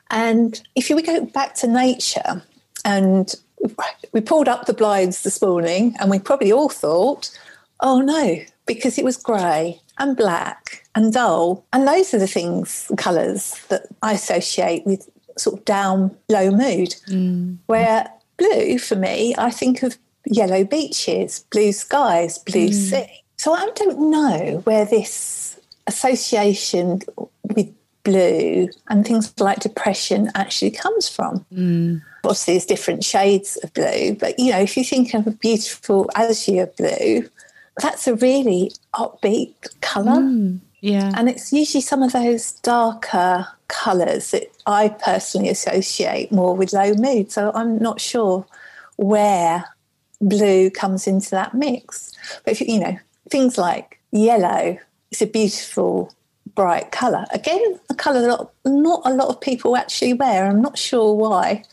And 0.10 0.62
if 0.76 0.90
we 0.90 1.02
go 1.02 1.26
back 1.26 1.54
to 1.56 1.68
nature, 1.68 2.44
and 2.86 3.34
we 4.14 4.22
pulled 4.22 4.48
up 4.48 4.66
the 4.66 4.74
blinds 4.74 5.24
this 5.24 5.42
morning, 5.42 5.96
and 6.00 6.10
we 6.10 6.20
probably 6.20 6.52
all 6.52 6.70
thought, 6.70 7.38
oh 7.82 8.02
no, 8.02 8.40
because 8.66 8.98
it 8.98 9.06
was 9.06 9.18
grey 9.18 9.82
and 9.98 10.16
black 10.16 10.86
and 10.96 11.12
dull. 11.14 11.66
And 11.74 11.88
those 11.88 12.14
are 12.14 12.20
the 12.20 12.28
things, 12.28 12.90
colours 12.98 13.60
that 13.70 13.88
I 14.02 14.14
associate 14.14 14.86
with 14.86 15.10
sort 15.38 15.60
of 15.60 15.66
down, 15.66 16.16
low 16.30 16.52
mood. 16.52 16.96
Mm. 17.10 17.58
Where 17.66 18.10
blue, 18.38 18.78
for 18.78 18.96
me, 18.96 19.36
I 19.38 19.50
think 19.52 19.84
of 19.84 19.98
yellow 20.30 20.64
beaches, 20.64 21.46
blue 21.52 21.72
skies, 21.72 22.38
blue 22.40 22.70
mm. 22.70 22.74
sea. 22.74 23.24
So 23.38 23.54
I 23.54 23.70
don't 23.76 24.10
know 24.10 24.62
where 24.64 24.86
this 24.86 25.60
association 25.86 27.02
with 27.44 27.74
blue 28.04 28.70
and 28.90 29.06
things 29.06 29.34
like 29.40 29.60
depression 29.60 30.32
actually 30.36 30.72
comes 30.72 31.10
from. 31.10 31.46
Mm. 31.54 32.02
Obviously, 32.24 32.54
there's 32.54 32.66
different 32.66 33.04
shades 33.04 33.58
of 33.64 33.74
blue, 33.74 34.16
but 34.16 34.38
you 34.40 34.52
know, 34.52 34.60
if 34.60 34.76
you 34.78 34.84
think 34.84 35.14
of 35.14 35.28
a 35.28 35.32
beautiful 35.32 36.10
azure 36.16 36.72
blue, 36.78 37.30
that's 37.82 38.08
a 38.08 38.16
really 38.16 38.72
upbeat 38.94 39.56
colour. 39.82 40.22
Mm. 40.22 40.60
Yeah. 40.82 41.12
And 41.16 41.30
it's 41.30 41.52
usually 41.52 41.82
some 41.82 42.04
of 42.04 42.14
those 42.14 42.54
darker 42.62 43.48
colours 43.68 44.32
that 44.32 44.48
I 44.66 44.90
personally 44.90 45.50
associate 45.50 46.32
more 46.32 46.56
with 46.56 46.74
low 46.74 46.94
mood. 46.94 47.32
So 47.32 47.52
I'm 47.54 47.78
not 47.80 48.00
sure 48.00 48.46
where 48.96 49.66
blue 50.22 50.70
comes 50.70 51.08
into 51.08 51.32
that 51.32 51.54
mix. 51.54 52.14
But 52.44 52.54
if 52.54 52.62
you 52.62 52.68
you 52.68 52.80
know, 52.80 52.98
things 53.30 53.58
like 53.58 54.00
yellow, 54.12 54.78
it's 55.12 55.22
a 55.22 55.28
beautiful 55.28 56.14
bright 56.56 56.92
colour. 56.92 57.26
Again, 57.32 57.80
a 57.90 57.96
colour 57.96 58.22
that 58.22 58.50
not 58.66 59.02
a 59.06 59.14
lot 59.14 59.30
of 59.30 59.40
people 59.42 59.78
actually 59.78 60.14
wear. 60.14 60.46
I'm 60.46 60.62
not 60.62 60.78
sure 60.78 61.14
why, 61.14 61.64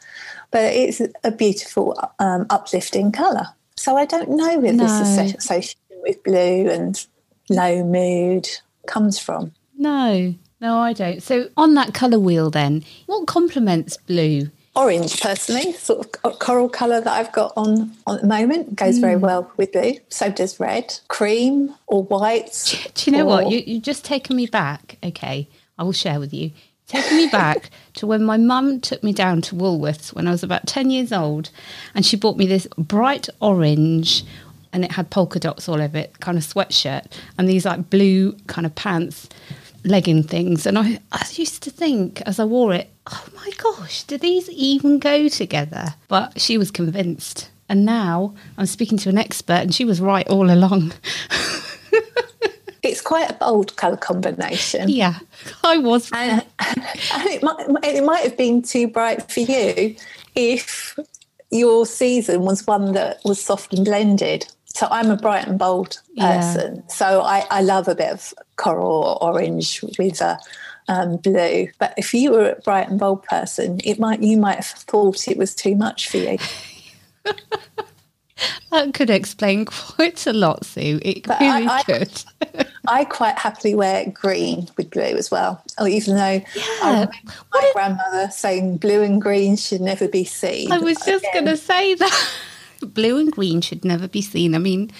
but 0.50 0.72
it's 0.72 1.00
a 1.22 1.30
beautiful, 1.30 1.98
um, 2.18 2.46
uplifting 2.50 3.12
colour. 3.12 3.46
So 3.76 3.96
I 3.96 4.04
don't 4.04 4.30
know 4.30 4.58
where 4.58 4.72
no. 4.72 4.84
this 4.84 5.08
association 5.08 5.80
with 6.02 6.22
blue 6.22 6.68
and 6.68 7.04
low 7.48 7.84
mood 7.84 8.48
comes 8.86 9.18
from. 9.18 9.52
No, 9.76 10.34
no, 10.60 10.78
I 10.78 10.92
don't. 10.92 11.22
So 11.22 11.48
on 11.56 11.74
that 11.74 11.94
colour 11.94 12.18
wheel, 12.18 12.50
then, 12.50 12.84
what 13.06 13.26
complements 13.26 13.96
blue? 13.96 14.50
Orange 14.76 15.20
personally, 15.20 15.72
sort 15.72 16.16
of 16.24 16.38
coral 16.38 16.68
colour 16.68 17.00
that 17.00 17.12
I've 17.12 17.32
got 17.32 17.52
on, 17.56 17.92
on 18.06 18.16
at 18.16 18.22
the 18.22 18.28
moment 18.28 18.76
goes 18.76 18.98
mm. 18.98 19.02
very 19.02 19.16
well 19.16 19.50
with 19.56 19.72
blue. 19.72 19.94
So 20.08 20.30
does 20.30 20.58
red, 20.58 20.98
cream 21.08 21.74
or 21.86 22.02
white. 22.02 22.62
Do, 22.66 22.90
do 22.94 23.10
you 23.10 23.16
know 23.16 23.24
or... 23.24 23.44
what? 23.44 23.50
You, 23.50 23.62
you've 23.66 23.82
just 23.82 24.04
taken 24.04 24.36
me 24.36 24.46
back. 24.46 24.98
Okay, 25.02 25.48
I 25.78 25.82
will 25.82 25.92
share 25.92 26.18
with 26.20 26.32
you. 26.32 26.52
Taking 26.86 27.16
me 27.16 27.28
back 27.28 27.70
to 27.94 28.06
when 28.06 28.24
my 28.24 28.36
mum 28.36 28.80
took 28.80 29.02
me 29.02 29.12
down 29.12 29.40
to 29.42 29.54
Woolworths 29.54 30.12
when 30.12 30.28
I 30.28 30.30
was 30.30 30.42
about 30.42 30.66
10 30.66 30.90
years 30.90 31.12
old 31.12 31.50
and 31.94 32.04
she 32.04 32.16
bought 32.16 32.36
me 32.36 32.46
this 32.46 32.66
bright 32.76 33.28
orange 33.40 34.24
and 34.72 34.84
it 34.84 34.92
had 34.92 35.08
polka 35.08 35.38
dots 35.38 35.68
all 35.68 35.80
over 35.80 35.96
it, 35.96 36.20
kind 36.20 36.36
of 36.36 36.44
sweatshirt 36.44 37.06
and 37.38 37.48
these 37.48 37.64
like 37.64 37.88
blue 37.88 38.32
kind 38.48 38.66
of 38.66 38.74
pants 38.74 39.30
legging 39.84 40.22
things. 40.22 40.66
And 40.66 40.78
I, 40.78 41.00
I 41.12 41.26
used 41.32 41.62
to 41.62 41.70
think 41.70 42.20
as 42.22 42.40
I 42.40 42.44
wore 42.44 42.74
it, 42.74 42.90
oh 43.06 43.26
my 43.34 43.50
gosh, 43.56 44.04
do 44.04 44.18
these 44.18 44.50
even 44.50 44.98
go 44.98 45.28
together? 45.28 45.94
But 46.08 46.40
she 46.40 46.58
was 46.58 46.70
convinced. 46.70 47.50
And 47.68 47.84
now 47.84 48.34
I'm 48.58 48.66
speaking 48.66 48.98
to 48.98 49.08
an 49.08 49.18
expert, 49.18 49.54
and 49.54 49.74
she 49.74 49.84
was 49.84 50.00
right 50.00 50.28
all 50.28 50.50
along. 50.50 50.92
it's 52.82 53.00
quite 53.00 53.30
a 53.30 53.34
bold 53.34 53.74
colour 53.76 53.96
combination. 53.96 54.88
Yeah, 54.88 55.18
I 55.62 55.78
was. 55.78 56.10
And, 56.12 56.44
and 56.58 56.84
it, 57.26 57.42
might, 57.42 57.66
it 57.84 58.04
might 58.04 58.24
have 58.24 58.36
been 58.36 58.62
too 58.62 58.86
bright 58.86 59.30
for 59.30 59.40
you 59.40 59.96
if 60.34 60.98
your 61.50 61.86
season 61.86 62.42
was 62.42 62.66
one 62.66 62.92
that 62.92 63.20
was 63.24 63.42
soft 63.42 63.72
and 63.72 63.84
blended. 63.84 64.46
So 64.74 64.88
I'm 64.90 65.10
a 65.10 65.16
bright 65.16 65.46
and 65.46 65.58
bold 65.58 66.00
person. 66.18 66.76
Yeah. 66.76 66.82
So 66.88 67.22
I, 67.22 67.44
I 67.50 67.62
love 67.62 67.86
a 67.86 67.94
bit 67.94 68.12
of 68.12 68.34
coral 68.56 69.18
or 69.22 69.22
orange 69.22 69.82
with 69.98 70.20
a 70.20 70.38
um, 70.88 71.16
blue. 71.18 71.68
But 71.78 71.94
if 71.96 72.12
you 72.12 72.32
were 72.32 72.50
a 72.50 72.60
bright 72.60 72.88
and 72.88 72.98
bold 72.98 73.22
person, 73.24 73.80
it 73.84 73.98
might 73.98 74.22
you 74.22 74.36
might 74.36 74.56
have 74.56 74.66
thought 74.66 75.28
it 75.28 75.36
was 75.36 75.54
too 75.54 75.76
much 75.76 76.08
for 76.08 76.18
you. 76.18 76.38
that 78.70 78.94
could 78.94 79.10
explain 79.10 79.64
quite 79.64 80.26
a 80.26 80.32
lot, 80.32 80.64
Sue. 80.64 80.98
It 81.02 81.26
but 81.26 81.40
really 81.40 81.66
I, 81.68 81.82
could. 81.84 82.24
I 82.88 83.04
quite 83.04 83.38
happily 83.38 83.74
wear 83.74 84.10
green 84.10 84.68
with 84.76 84.90
blue 84.90 85.02
as 85.02 85.30
well. 85.30 85.62
Oh, 85.78 85.86
even 85.86 86.16
though 86.16 86.42
yeah. 86.54 87.06
my 87.52 87.70
grandmother 87.72 88.30
saying 88.30 88.78
blue 88.78 89.02
and 89.02 89.22
green 89.22 89.56
should 89.56 89.80
never 89.80 90.08
be 90.08 90.24
seen. 90.24 90.72
I 90.72 90.78
was 90.78 90.98
just 91.06 91.24
going 91.32 91.46
to 91.46 91.56
say 91.56 91.94
that 91.94 92.30
blue 92.86 93.18
and 93.18 93.30
green 93.30 93.60
should 93.60 93.84
never 93.84 94.08
be 94.08 94.22
seen. 94.22 94.54
I 94.54 94.58
mean, 94.58 94.90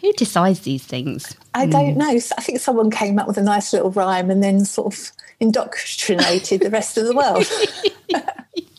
who 0.00 0.12
decides 0.12 0.60
these 0.60 0.84
things? 0.84 1.36
I 1.54 1.66
don't 1.66 1.92
hmm. 1.92 1.98
know. 1.98 2.10
I 2.10 2.42
think 2.42 2.60
someone 2.60 2.90
came 2.90 3.18
up 3.18 3.26
with 3.26 3.38
a 3.38 3.42
nice 3.42 3.72
little 3.72 3.90
rhyme 3.90 4.30
and 4.30 4.42
then 4.42 4.64
sort 4.64 4.94
of 4.94 5.12
indoctrinated 5.40 6.60
the 6.60 6.70
rest 6.70 6.96
of 6.98 7.06
the 7.06 7.14
world. 7.14 7.46
yeah. 8.08 8.30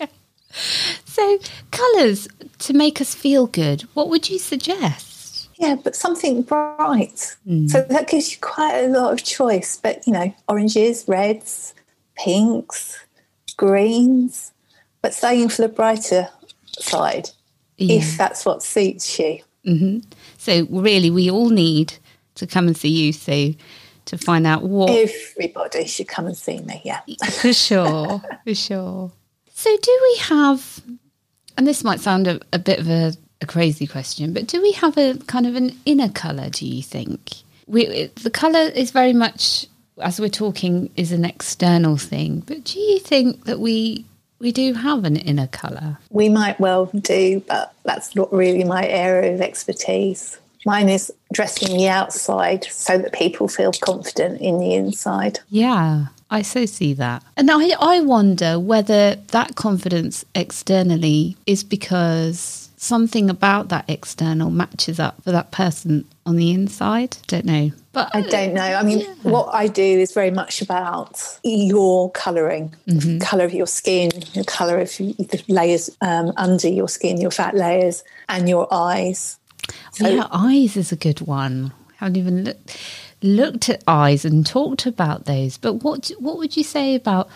So, 1.06 1.40
colours 1.72 2.28
to 2.60 2.74
make 2.74 3.02
us 3.02 3.16
feel 3.16 3.48
good, 3.48 3.82
what 3.94 4.10
would 4.10 4.30
you 4.30 4.38
suggest? 4.38 5.50
Yeah, 5.58 5.76
but 5.76 5.96
something 5.96 6.44
bright. 6.44 7.36
Mm. 7.48 7.70
So 7.70 7.82
that 7.82 8.08
gives 8.08 8.32
you 8.32 8.38
quite 8.40 8.84
a 8.84 8.88
lot 8.88 9.14
of 9.14 9.24
choice. 9.24 9.80
But, 9.82 10.06
you 10.06 10.14
know, 10.14 10.34
oranges, 10.48 11.06
reds, 11.08 11.74
pinks, 12.16 13.04
greens, 13.56 14.52
but 15.02 15.16
staying 15.16 15.50
for 15.50 15.64
the 15.64 15.70
brighter 15.70 16.30
side 16.80 17.32
yeah. 17.78 17.98
if 17.98 18.18
that's 18.18 18.46
what 18.46 18.64
suits 18.64 19.20
you. 19.20 19.40
Mm-hmm. 19.66 20.00
So 20.38 20.68
really, 20.70 21.10
we 21.10 21.30
all 21.30 21.50
need 21.50 21.94
to 22.36 22.48
come 22.48 22.68
and 22.68 22.78
see 22.78 22.90
you, 22.90 23.14
Sue, 23.14 23.56
to 24.06 24.18
find 24.18 24.48
out 24.48 24.64
what. 24.64 24.90
Everybody 24.90 25.86
should 25.86 26.08
come 26.08 26.28
and 26.28 26.38
see 26.38 26.60
me. 26.60 26.82
Yeah, 26.84 27.02
for 27.42 27.54
sure, 27.54 28.22
for 28.44 28.56
sure. 28.56 29.12
So, 29.54 29.78
do 29.82 30.00
we 30.04 30.18
have? 30.24 30.82
And 31.58 31.66
this 31.66 31.84
might 31.84 32.00
sound 32.00 32.28
a, 32.28 32.40
a 32.54 32.60
bit 32.60 32.80
of 32.80 32.90
a, 32.90 33.14
a, 33.42 33.48
crazy 33.48 33.88
question, 33.88 34.32
but 34.32 34.46
do 34.46 34.62
we 34.62 34.72
have 34.74 34.98
a 34.98 35.16
kind 35.26 35.48
of 35.48 35.56
an 35.56 35.76
inner 35.86 36.10
color? 36.10 36.50
Do 36.50 36.66
you 36.68 36.84
think 36.84 37.34
we 37.66 38.08
the 38.08 38.30
color 38.30 38.60
is 38.60 38.92
very 38.92 39.14
much 39.14 39.68
as 40.00 40.20
we're 40.20 40.30
talking 40.30 40.92
is 40.96 41.12
an 41.12 41.26
external 41.26 41.98
thing, 41.98 42.42
but 42.42 42.64
do 42.64 42.80
you 42.80 43.00
think 43.00 43.46
that 43.46 43.60
we 43.60 44.06
we 44.40 44.52
do 44.52 44.74
have 44.74 45.04
an 45.04 45.16
inner 45.16 45.48
colour. 45.48 45.98
We 46.10 46.30
might 46.30 46.60
well 46.60 46.86
do, 46.88 47.42
but 47.48 47.74
that's 47.84 48.16
not 48.16 48.32
really 48.32 48.64
my 48.64 48.88
area 48.88 49.34
of 49.34 49.42
expertise. 49.42 50.38
Mine 50.66 50.90
is 50.90 51.12
dressing 51.34 51.78
the 51.78 51.88
outside 51.88 52.66
so 52.66 52.98
that 52.98 53.14
people 53.14 53.48
feel 53.48 53.72
confident 53.72 54.42
in 54.42 54.60
the 54.60 54.74
inside. 54.74 55.40
Yeah, 55.50 56.08
I 56.30 56.42
so 56.42 56.66
see 56.66 56.94
that. 56.94 57.24
And 57.38 57.50
I, 57.50 57.70
I 57.80 58.02
wonder 58.02 58.60
whether 58.60 59.16
that 59.16 59.56
confidence 59.56 60.26
externally 60.36 61.38
is 61.46 61.64
because 61.64 62.67
something 62.78 63.30
about 63.30 63.70
that 63.70 63.86
external 63.90 64.52
matches 64.52 65.00
up 65.00 65.22
for 65.24 65.32
that 65.32 65.52
person 65.52 66.06
on 66.26 66.38
the 66.38 66.52
inside. 66.52 67.18
Don't 67.28 67.46
know. 67.46 67.72
But 67.92 68.16
I 68.16 68.22
don't 68.22 68.54
know. 68.54 68.62
I 68.62 68.84
mean, 68.84 69.00
yeah. 69.00 69.14
what 69.24 69.50
I 69.54 69.68
do 69.68 69.82
is 69.82 70.14
very 70.14 70.30
much 70.30 70.62
about 70.62 71.40
your 71.44 72.12
colouring, 72.12 72.76
mm-hmm. 72.88 73.18
colour 73.18 73.44
of 73.44 73.54
your 73.54 73.66
skin, 73.66 74.12
the 74.36 74.46
colour 74.48 74.78
of 74.78 74.90
the 74.96 75.44
layers 75.48 75.90
um, 76.02 76.32
under 76.38 76.68
your 76.68 76.88
skin, 76.88 77.20
your 77.20 77.32
fat 77.32 77.56
layers, 77.56 78.04
and 78.30 78.48
your 78.48 78.72
eyes. 78.72 79.40
So, 79.94 80.08
yeah, 80.08 80.28
eyes 80.32 80.78
is 80.78 80.92
a 80.92 80.96
good 80.96 81.22
one. 81.22 81.74
I 82.00 82.06
haven't 82.06 82.18
even 82.18 82.44
looked 82.44 82.78
looked 83.24 83.68
at 83.68 83.84
eyes 83.88 84.26
and 84.26 84.46
talked 84.46 84.86
about 84.86 85.26
those. 85.26 85.58
But 85.58 85.76
what 85.76 86.12
what 86.20 86.38
would 86.38 86.56
you 86.56 86.64
say 86.64 86.94
about 86.94 87.28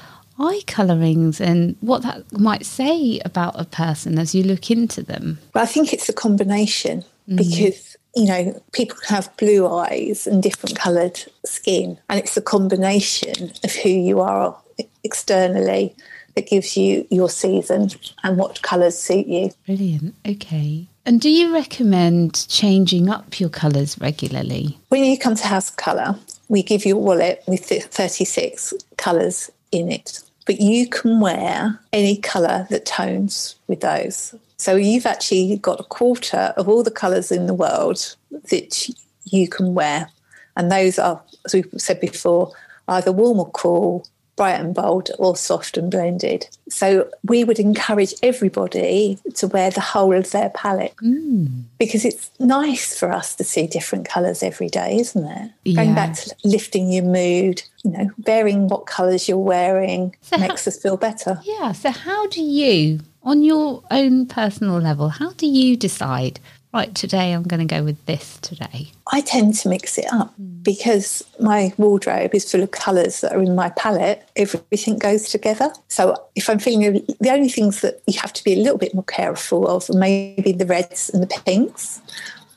eye 0.41 0.61
colorings 0.67 1.39
and 1.39 1.75
what 1.81 2.01
that 2.03 2.31
might 2.31 2.65
say 2.65 3.19
about 3.23 3.59
a 3.59 3.65
person 3.65 4.17
as 4.17 4.33
you 4.33 4.43
look 4.43 4.71
into 4.71 5.03
them? 5.03 5.39
Well, 5.53 5.63
I 5.63 5.67
think 5.67 5.93
it's 5.93 6.09
a 6.09 6.13
combination 6.13 7.03
mm. 7.29 7.37
because 7.37 7.97
you 8.15 8.25
know 8.25 8.61
people 8.73 8.97
have 9.07 9.35
blue 9.37 9.67
eyes 9.67 10.27
and 10.27 10.43
different 10.43 10.77
coloured 10.77 11.23
skin, 11.45 11.97
and 12.09 12.19
it's 12.19 12.35
a 12.37 12.41
combination 12.41 13.51
of 13.63 13.71
who 13.71 13.89
you 13.89 14.19
are 14.19 14.57
externally 15.03 15.95
that 16.35 16.47
gives 16.47 16.77
you 16.77 17.05
your 17.09 17.29
season 17.29 17.89
and 18.23 18.37
what 18.37 18.61
colours 18.61 18.97
suit 18.97 19.27
you. 19.27 19.51
Brilliant. 19.65 20.15
Okay. 20.27 20.87
And 21.05 21.19
do 21.19 21.29
you 21.29 21.53
recommend 21.53 22.47
changing 22.47 23.09
up 23.09 23.39
your 23.39 23.49
colours 23.49 23.99
regularly? 23.99 24.77
When 24.89 25.03
you 25.03 25.17
come 25.17 25.35
to 25.35 25.47
House 25.47 25.69
Colour, 25.69 26.15
we 26.47 26.61
give 26.61 26.85
you 26.85 26.95
a 26.95 26.99
wallet 26.99 27.43
with 27.47 27.65
36 27.65 28.73
colours 28.97 29.49
in 29.71 29.91
it, 29.91 30.21
but 30.45 30.59
you 30.59 30.87
can 30.87 31.19
wear 31.19 31.79
any 31.93 32.17
colour 32.17 32.67
that 32.69 32.85
tones 32.85 33.55
with 33.67 33.81
those. 33.81 34.35
So 34.57 34.75
you've 34.75 35.05
actually 35.05 35.57
got 35.57 35.79
a 35.79 35.83
quarter 35.83 36.53
of 36.57 36.67
all 36.67 36.83
the 36.83 36.91
colours 36.91 37.31
in 37.31 37.47
the 37.47 37.53
world 37.53 38.15
that 38.49 38.89
you 39.25 39.47
can 39.47 39.73
wear. 39.73 40.09
And 40.55 40.71
those 40.71 40.99
are, 40.99 41.21
as 41.45 41.53
we've 41.53 41.69
said 41.77 41.99
before, 41.99 42.51
either 42.87 43.11
warm 43.11 43.39
or 43.39 43.49
cool, 43.51 44.07
bright 44.41 44.59
and 44.59 44.73
bold 44.73 45.11
or 45.19 45.35
soft 45.35 45.77
and 45.77 45.91
blended. 45.91 46.47
So 46.67 47.07
we 47.23 47.43
would 47.43 47.59
encourage 47.59 48.15
everybody 48.23 49.19
to 49.35 49.47
wear 49.47 49.69
the 49.69 49.81
whole 49.81 50.15
of 50.17 50.31
their 50.31 50.49
palette 50.49 50.95
mm. 50.95 51.61
because 51.77 52.05
it's 52.05 52.31
nice 52.39 52.97
for 52.97 53.11
us 53.11 53.35
to 53.35 53.43
see 53.43 53.67
different 53.67 54.09
colours 54.09 54.41
every 54.41 54.67
day, 54.67 54.97
isn't 54.97 55.23
it? 55.23 55.51
Yeah. 55.63 55.75
Going 55.75 55.93
back 55.93 56.15
to 56.15 56.35
lifting 56.43 56.91
your 56.91 57.03
mood, 57.03 57.61
you 57.83 57.91
know, 57.91 58.09
varying 58.17 58.67
what 58.67 58.87
colours 58.87 59.29
you're 59.29 59.37
wearing 59.37 60.15
so 60.21 60.39
makes 60.39 60.65
how, 60.65 60.69
us 60.69 60.81
feel 60.81 60.97
better. 60.97 61.39
Yeah. 61.43 61.73
So 61.73 61.91
how 61.91 62.25
do 62.29 62.41
you, 62.41 63.01
on 63.21 63.43
your 63.43 63.83
own 63.91 64.25
personal 64.25 64.79
level, 64.79 65.09
how 65.09 65.33
do 65.33 65.45
you 65.45 65.77
decide 65.77 66.39
right, 66.73 66.93
today 66.95 67.33
I'm 67.33 67.43
going 67.43 67.65
to 67.65 67.75
go 67.75 67.83
with 67.83 68.03
this 68.05 68.37
today? 68.39 68.91
I 69.11 69.21
tend 69.21 69.55
to 69.55 69.69
mix 69.69 69.97
it 69.97 70.05
up 70.11 70.33
mm. 70.39 70.63
because 70.63 71.23
my 71.39 71.73
wardrobe 71.77 72.33
is 72.33 72.49
full 72.49 72.63
of 72.63 72.71
colours 72.71 73.21
that 73.21 73.33
are 73.33 73.41
in 73.41 73.55
my 73.55 73.69
palette. 73.71 74.27
Everything 74.35 74.97
goes 74.97 75.29
together. 75.29 75.71
So 75.87 76.15
if 76.35 76.49
I'm 76.49 76.59
feeling 76.59 77.05
the 77.19 77.29
only 77.29 77.49
things 77.49 77.81
that 77.81 78.01
you 78.07 78.19
have 78.19 78.33
to 78.33 78.43
be 78.43 78.53
a 78.53 78.63
little 78.63 78.77
bit 78.77 78.93
more 78.93 79.03
careful 79.03 79.67
of 79.67 79.89
are 79.89 79.97
maybe 79.97 80.51
the 80.51 80.65
reds 80.65 81.09
and 81.09 81.21
the 81.21 81.27
pinks. 81.27 82.01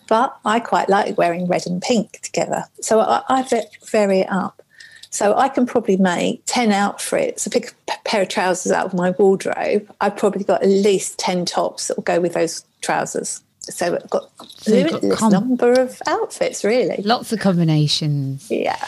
But 0.06 0.36
I 0.44 0.60
quite 0.60 0.88
like 0.88 1.16
wearing 1.16 1.46
red 1.46 1.66
and 1.66 1.80
pink 1.80 2.20
together. 2.20 2.64
So 2.80 3.00
I, 3.00 3.22
I 3.28 3.64
vary 3.90 4.20
it 4.20 4.30
up. 4.30 4.62
So 5.14 5.36
I 5.36 5.48
can 5.48 5.64
probably 5.64 5.96
make 5.96 6.42
10 6.46 6.72
outfits. 6.72 7.46
I 7.46 7.50
pick 7.50 7.72
a 7.88 7.92
pair 8.04 8.22
of 8.22 8.28
trousers 8.28 8.72
out 8.72 8.86
of 8.86 8.94
my 8.94 9.12
wardrobe. 9.12 9.88
I've 10.00 10.16
probably 10.16 10.42
got 10.42 10.62
at 10.62 10.68
least 10.68 11.20
10 11.20 11.44
tops 11.44 11.86
that 11.86 11.96
will 11.96 12.02
go 12.02 12.20
with 12.20 12.34
those 12.34 12.64
trousers. 12.82 13.40
So 13.70 13.94
I've 13.94 14.10
got 14.10 14.30
a 14.66 14.70
limitless 14.70 15.18
com- 15.18 15.32
number 15.32 15.72
of 15.72 16.00
outfits, 16.06 16.64
really. 16.64 17.02
Lots 17.04 17.32
of 17.32 17.40
combinations. 17.40 18.50
Yeah. 18.50 18.84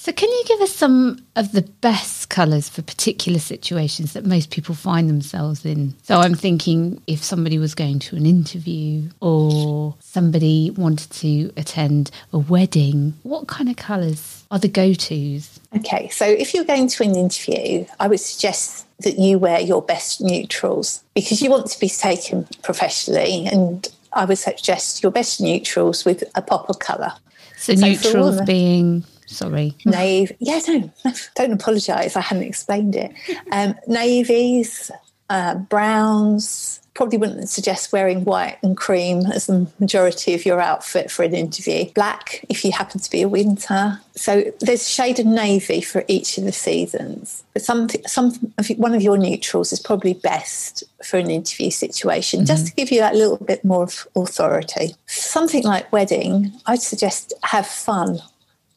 So, 0.00 0.12
can 0.12 0.30
you 0.30 0.44
give 0.46 0.60
us 0.60 0.74
some 0.74 1.26
of 1.36 1.52
the 1.52 1.62
best 1.62 2.30
colours 2.30 2.68
for 2.68 2.82
particular 2.82 3.40
situations 3.40 4.12
that 4.12 4.24
most 4.24 4.50
people 4.50 4.74
find 4.74 5.10
themselves 5.10 5.66
in? 5.66 5.94
So, 6.02 6.20
I'm 6.20 6.34
thinking 6.34 7.02
if 7.06 7.22
somebody 7.22 7.58
was 7.58 7.74
going 7.74 7.98
to 7.98 8.16
an 8.16 8.24
interview 8.24 9.10
or 9.20 9.96
somebody 10.00 10.70
wanted 10.70 11.10
to 11.10 11.52
attend 11.56 12.10
a 12.32 12.38
wedding, 12.38 13.14
what 13.22 13.48
kind 13.48 13.68
of 13.68 13.76
colours 13.76 14.37
are 14.50 14.58
the 14.58 14.68
go 14.68 14.94
tos? 14.94 15.60
Okay, 15.76 16.08
so 16.08 16.24
if 16.24 16.54
you're 16.54 16.64
going 16.64 16.88
to 16.88 17.02
an 17.02 17.14
interview, 17.14 17.84
I 18.00 18.08
would 18.08 18.20
suggest 18.20 18.86
that 19.00 19.18
you 19.18 19.38
wear 19.38 19.60
your 19.60 19.82
best 19.82 20.20
neutrals 20.20 21.02
because 21.14 21.40
you 21.42 21.50
want 21.50 21.66
to 21.66 21.78
be 21.78 21.88
taken 21.88 22.48
professionally. 22.62 23.46
And 23.46 23.86
I 24.12 24.24
would 24.24 24.38
suggest 24.38 25.02
your 25.02 25.12
best 25.12 25.40
neutrals 25.40 26.04
with 26.04 26.24
a 26.34 26.42
pop 26.42 26.68
of 26.70 26.78
colour. 26.78 27.12
So, 27.56 27.74
so 27.74 27.86
neutrals 27.86 28.40
being 28.42 29.04
sorry 29.26 29.74
navy 29.84 30.34
yeah 30.40 30.58
no 30.68 30.90
don't 31.34 31.52
apologize 31.52 32.16
i 32.16 32.20
hadn't 32.20 32.44
explained 32.44 32.96
it 32.96 33.12
um, 33.52 33.74
navies 33.86 34.90
uh, 35.28 35.54
browns 35.54 36.80
probably 36.94 37.18
wouldn't 37.18 37.48
suggest 37.48 37.92
wearing 37.92 38.24
white 38.24 38.58
and 38.62 38.76
cream 38.76 39.26
as 39.26 39.46
the 39.46 39.66
majority 39.78 40.34
of 40.34 40.44
your 40.44 40.60
outfit 40.60 41.10
for 41.10 41.22
an 41.22 41.34
interview. 41.34 41.90
Black 41.92 42.44
if 42.48 42.64
you 42.64 42.72
happen 42.72 43.00
to 43.00 43.10
be 43.10 43.22
a 43.22 43.28
winter. 43.28 44.00
So 44.16 44.52
there's 44.60 44.82
a 44.82 44.90
shade 44.90 45.20
of 45.20 45.26
navy 45.26 45.80
for 45.80 46.04
each 46.08 46.38
of 46.38 46.44
the 46.44 46.52
seasons. 46.52 47.44
But 47.52 47.62
some, 47.62 47.88
some 48.06 48.52
of, 48.58 48.68
one 48.70 48.94
of 48.94 49.02
your 49.02 49.16
neutrals 49.16 49.72
is 49.72 49.80
probably 49.80 50.14
best 50.14 50.82
for 51.04 51.18
an 51.18 51.30
interview 51.30 51.70
situation, 51.70 52.40
mm-hmm. 52.40 52.46
just 52.46 52.66
to 52.66 52.74
give 52.74 52.90
you 52.90 53.00
that 53.00 53.14
little 53.14 53.36
bit 53.36 53.64
more 53.64 53.84
of 53.84 54.08
authority. 54.16 54.94
Something 55.06 55.62
like 55.62 55.92
wedding, 55.92 56.52
I'd 56.66 56.82
suggest 56.82 57.32
have 57.42 57.66
fun 57.66 58.20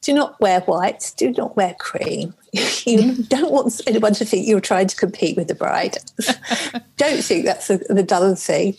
do 0.02 0.14
not 0.14 0.40
wear 0.42 0.62
white, 0.62 1.14
do 1.16 1.32
not 1.32 1.56
wear 1.56 1.76
cream. 1.80 2.34
you 2.86 3.24
don't 3.24 3.52
want 3.52 3.82
anyone 3.88 4.14
to 4.16 4.26
think 4.26 4.48
you're 4.48 4.60
trying 4.60 4.88
to 4.88 4.96
compete 4.96 5.38
with 5.38 5.48
the 5.48 5.56
bride. 5.56 5.98
don't 6.98 7.24
think 7.24 7.46
that's 7.46 7.70
a, 7.70 7.78
the 7.78 8.04
dull 8.04 8.36
thing. 8.36 8.76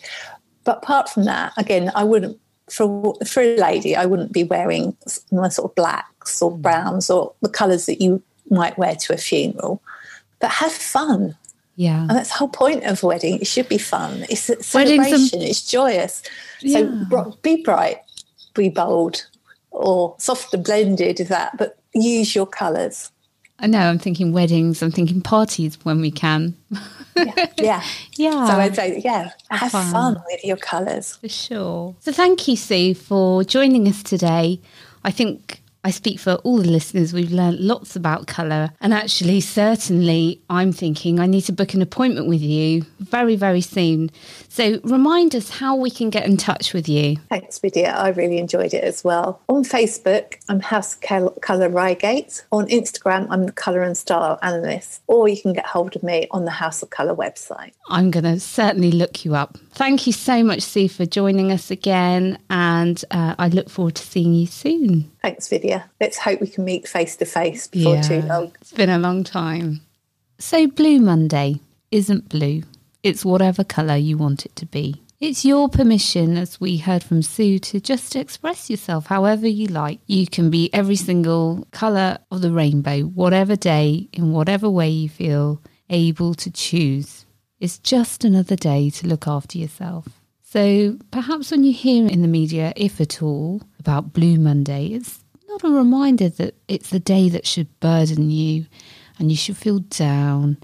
But 0.65 0.79
apart 0.79 1.09
from 1.09 1.25
that, 1.25 1.53
again, 1.57 1.91
I 1.95 2.05
wouldn't 2.05 2.39
for 2.71 3.17
for 3.27 3.43
a 3.43 3.57
lady, 3.57 3.95
I 3.95 4.07
wouldn't 4.07 4.33
be 4.33 4.45
wearing 4.45 4.97
my 5.31 5.49
sort 5.49 5.71
of 5.71 5.75
blacks 5.75 6.41
or 6.43 6.53
mm. 6.53 6.63
browns 6.63 7.11
or 7.11 7.33
the 7.41 7.49
colours 7.49 7.87
that 7.87 8.01
you 8.01 8.23
might 8.51 8.79
wear 8.79 8.95
to 8.95 9.15
a 9.15 9.17
funeral. 9.17 9.83
But 10.41 10.51
have 10.51 10.73
fun. 10.73 11.37
Yeah. 11.77 12.01
And 12.01 12.11
that's 12.11 12.29
the 12.29 12.37
whole 12.37 12.49
point 12.49 12.85
of 12.85 13.03
a 13.03 13.07
wedding. 13.07 13.41
It 13.41 13.47
should 13.47 13.69
be 13.69 13.79
fun. 13.79 14.27
It's 14.29 14.49
a 14.49 14.63
celebration. 14.63 15.41
it's 15.41 15.71
joyous. 15.71 16.23
Yeah. 16.61 16.81
So 17.13 17.39
be 17.43 17.63
bright, 17.63 18.03
be 18.55 18.69
bold, 18.69 19.27
or 19.73 20.15
soft 20.19 20.55
and 20.55 20.65
blended 20.65 21.21
is 21.21 21.29
that, 21.29 21.57
but 21.57 21.79
use 21.95 22.35
your 22.35 22.47
colours. 22.47 23.11
I 23.59 23.67
know, 23.67 23.79
I'm 23.79 23.99
thinking 23.99 24.33
weddings, 24.33 24.83
I'm 24.83 24.91
thinking 24.91 25.21
parties 25.21 25.79
when 25.85 26.01
we 26.01 26.11
can. 26.11 26.57
yeah. 27.17 27.47
yeah. 27.59 27.85
yeah. 28.17 28.47
So 28.47 28.53
I'd 28.55 28.75
say, 28.75 29.01
yeah, 29.05 29.31
have, 29.51 29.61
have 29.61 29.73
fun. 29.73 29.93
fun 29.93 30.23
with 30.27 30.45
your 30.45 30.57
colours. 30.57 31.17
For 31.17 31.29
sure. 31.29 31.95
So 32.01 32.13
thank 32.13 32.49
you, 32.49 32.57
Sue, 32.57 32.95
for 32.95 33.45
joining 33.45 33.87
us 33.87 34.03
today. 34.03 34.61
I 35.05 35.11
think 35.11 35.62
I 35.85 35.90
speak 35.90 36.21
for 36.21 36.35
all 36.45 36.59
the 36.59 36.71
listeners. 36.71 37.12
We've 37.12 37.33
learned 37.33 37.59
lots 37.59 37.97
about 37.97 38.29
colour. 38.29 38.71
And 38.81 38.95
actually, 38.95 39.40
certainly, 39.40 40.40
I'm 40.49 40.73
thinking 40.73 41.18
I 41.18 41.27
need 41.27 41.42
to 41.42 41.53
book 41.53 41.75
an 41.75 41.83
appointment 41.83 42.29
with 42.29 42.40
you 42.40 42.83
very, 43.01 43.35
very 43.35 43.61
soon. 43.61 44.11
So 44.49 44.79
remind 44.85 45.35
us 45.35 45.51
how 45.51 45.75
we 45.75 45.90
can 45.90 46.11
get 46.11 46.25
in 46.25 46.37
touch 46.37 46.73
with 46.73 46.88
you. 46.88 47.16
Thanks, 47.31 47.59
Vidya. 47.59 47.95
I 47.97 48.11
really 48.11 48.38
enjoyed 48.38 48.75
it 48.75 48.85
as 48.85 49.03
well. 49.03 49.40
On 49.49 49.64
Facebook, 49.64 50.37
I'm 50.49 50.61
House 50.61 50.95
Colour 50.95 51.68
Reigate. 51.68 52.45
On 52.53 52.66
Instagram, 52.68 53.27
I'm 53.31 53.47
the 53.47 53.53
Colour 53.53 53.83
and 53.83 53.97
Style 53.97 54.38
Analyst. 54.42 55.03
Or 55.09 55.27
you 55.27 55.40
can 55.40 55.53
get 55.53 55.66
hold 55.66 55.97
of 55.97 56.05
me 56.05 56.29
on 56.31 56.45
the 56.45 56.53
House 56.53 56.83
of 56.83 56.90
Colour 56.90 57.16
website. 57.16 57.73
I'm 57.88 58.12
going 58.12 58.25
to 58.25 58.38
certainly 58.38 58.92
look 58.92 59.25
you 59.25 59.35
up. 59.35 59.59
Thank 59.73 60.07
you 60.07 60.12
so 60.12 60.45
much, 60.45 60.61
Sue, 60.61 60.88
for 60.88 61.07
joining 61.07 61.51
us 61.51 61.73
again. 61.73 62.38
And 62.51 63.05
uh, 63.11 63.35
I 63.38 63.49
look 63.49 63.68
forward 63.68 63.97
to 63.97 64.05
seeing 64.05 64.35
you 64.35 64.47
soon. 64.47 65.11
Thanks, 65.23 65.49
Vidya. 65.49 65.72
Let's 66.01 66.19
hope 66.19 66.41
we 66.41 66.47
can 66.47 66.65
meet 66.65 66.89
face 66.89 67.17
to 67.17 67.25
face 67.25 67.67
before 67.67 67.97
yeah, 67.97 68.03
too 68.03 68.23
long. 68.23 68.53
It's 68.61 68.73
been 68.73 68.91
a 68.91 68.99
long 68.99 69.25
time. 69.25 69.81
So, 70.39 70.67
Blue 70.67 70.99
Monday 70.99 71.61
isn't 71.91 72.29
blue, 72.29 72.63
it's 73.03 73.25
whatever 73.25 73.63
colour 73.63 73.97
you 73.97 74.17
want 74.17 74.45
it 74.47 74.57
to 74.57 74.67
be. 74.67 75.03
It's 75.21 75.45
your 75.45 75.69
permission, 75.69 76.37
as 76.37 76.61
we 76.61 76.79
heard 76.79 77.05
from 77.05 77.23
Sue, 77.23 77.61
to 77.61 77.81
just 77.81 78.17
express 78.17 78.69
yourself 78.69 79.07
however 79.07 79.47
you 79.47 79.69
like. 79.69 80.01
You 80.09 80.27
can 80.27 80.51
be 80.51 80.69
every 80.75 80.97
single 80.97 81.65
colour 81.71 82.19
of 82.33 82.41
the 82.41 82.51
rainbow, 82.51 83.03
whatever 83.03 83.55
day, 83.55 84.09
in 84.13 84.33
whatever 84.33 84.69
way 84.69 84.89
you 84.89 85.09
feel 85.09 85.63
able 85.89 86.35
to 86.35 86.51
choose. 86.51 87.25
It's 87.61 87.79
just 87.79 88.25
another 88.25 88.57
day 88.57 88.91
to 88.91 89.07
look 89.07 89.29
after 89.29 89.59
yourself. 89.59 90.09
So 90.43 90.99
perhaps 91.13 91.53
when 91.53 91.63
you 91.63 91.73
hear 91.73 92.09
in 92.09 92.23
the 92.23 92.29
media, 92.29 92.73
if 92.75 93.01
at 93.01 93.23
all, 93.23 93.63
about 93.79 94.13
Blue 94.13 94.39
Monday, 94.39 94.89
it's 94.89 95.22
not 95.53 95.65
a 95.65 95.71
reminder 95.71 96.29
that 96.31 96.55
it's 96.67 96.91
the 96.91 96.99
day 96.99 97.29
that 97.29 97.47
should 97.47 97.79
burden 97.81 98.31
you 98.31 98.67
and 99.19 99.31
you 99.31 99.37
should 99.37 99.57
feel 99.57 99.81
down. 99.81 100.57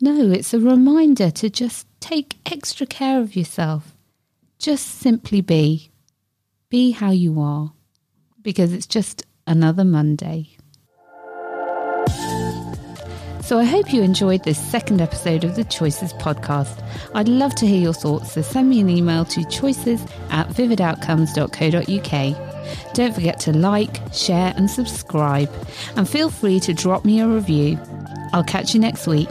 No, 0.00 0.32
it's 0.32 0.54
a 0.54 0.60
reminder 0.60 1.30
to 1.30 1.50
just 1.50 1.86
take 2.00 2.38
extra 2.46 2.86
care 2.86 3.20
of 3.20 3.36
yourself. 3.36 3.94
Just 4.58 4.86
simply 4.86 5.42
be. 5.42 5.90
Be 6.70 6.92
how 6.92 7.10
you 7.10 7.38
are. 7.40 7.72
Because 8.40 8.72
it's 8.72 8.86
just 8.86 9.26
another 9.46 9.84
Monday. 9.84 10.56
So 13.42 13.58
I 13.58 13.64
hope 13.64 13.92
you 13.92 14.02
enjoyed 14.02 14.44
this 14.44 14.58
second 14.58 15.02
episode 15.02 15.44
of 15.44 15.56
the 15.56 15.64
Choices 15.64 16.14
podcast. 16.14 16.82
I'd 17.14 17.28
love 17.28 17.54
to 17.56 17.66
hear 17.66 17.80
your 17.80 17.92
thoughts, 17.92 18.32
so 18.32 18.42
send 18.42 18.70
me 18.70 18.80
an 18.80 18.88
email 18.88 19.24
to 19.26 19.44
choices 19.46 20.02
at 20.30 20.48
vividoutcomes.co.uk. 20.48 22.49
Don't 22.94 23.14
forget 23.14 23.38
to 23.40 23.52
like, 23.52 24.00
share, 24.12 24.52
and 24.56 24.70
subscribe, 24.70 25.50
and 25.96 26.08
feel 26.08 26.30
free 26.30 26.60
to 26.60 26.74
drop 26.74 27.04
me 27.04 27.20
a 27.20 27.28
review. 27.28 27.78
I'll 28.32 28.44
catch 28.44 28.74
you 28.74 28.80
next 28.80 29.06
week. 29.06 29.28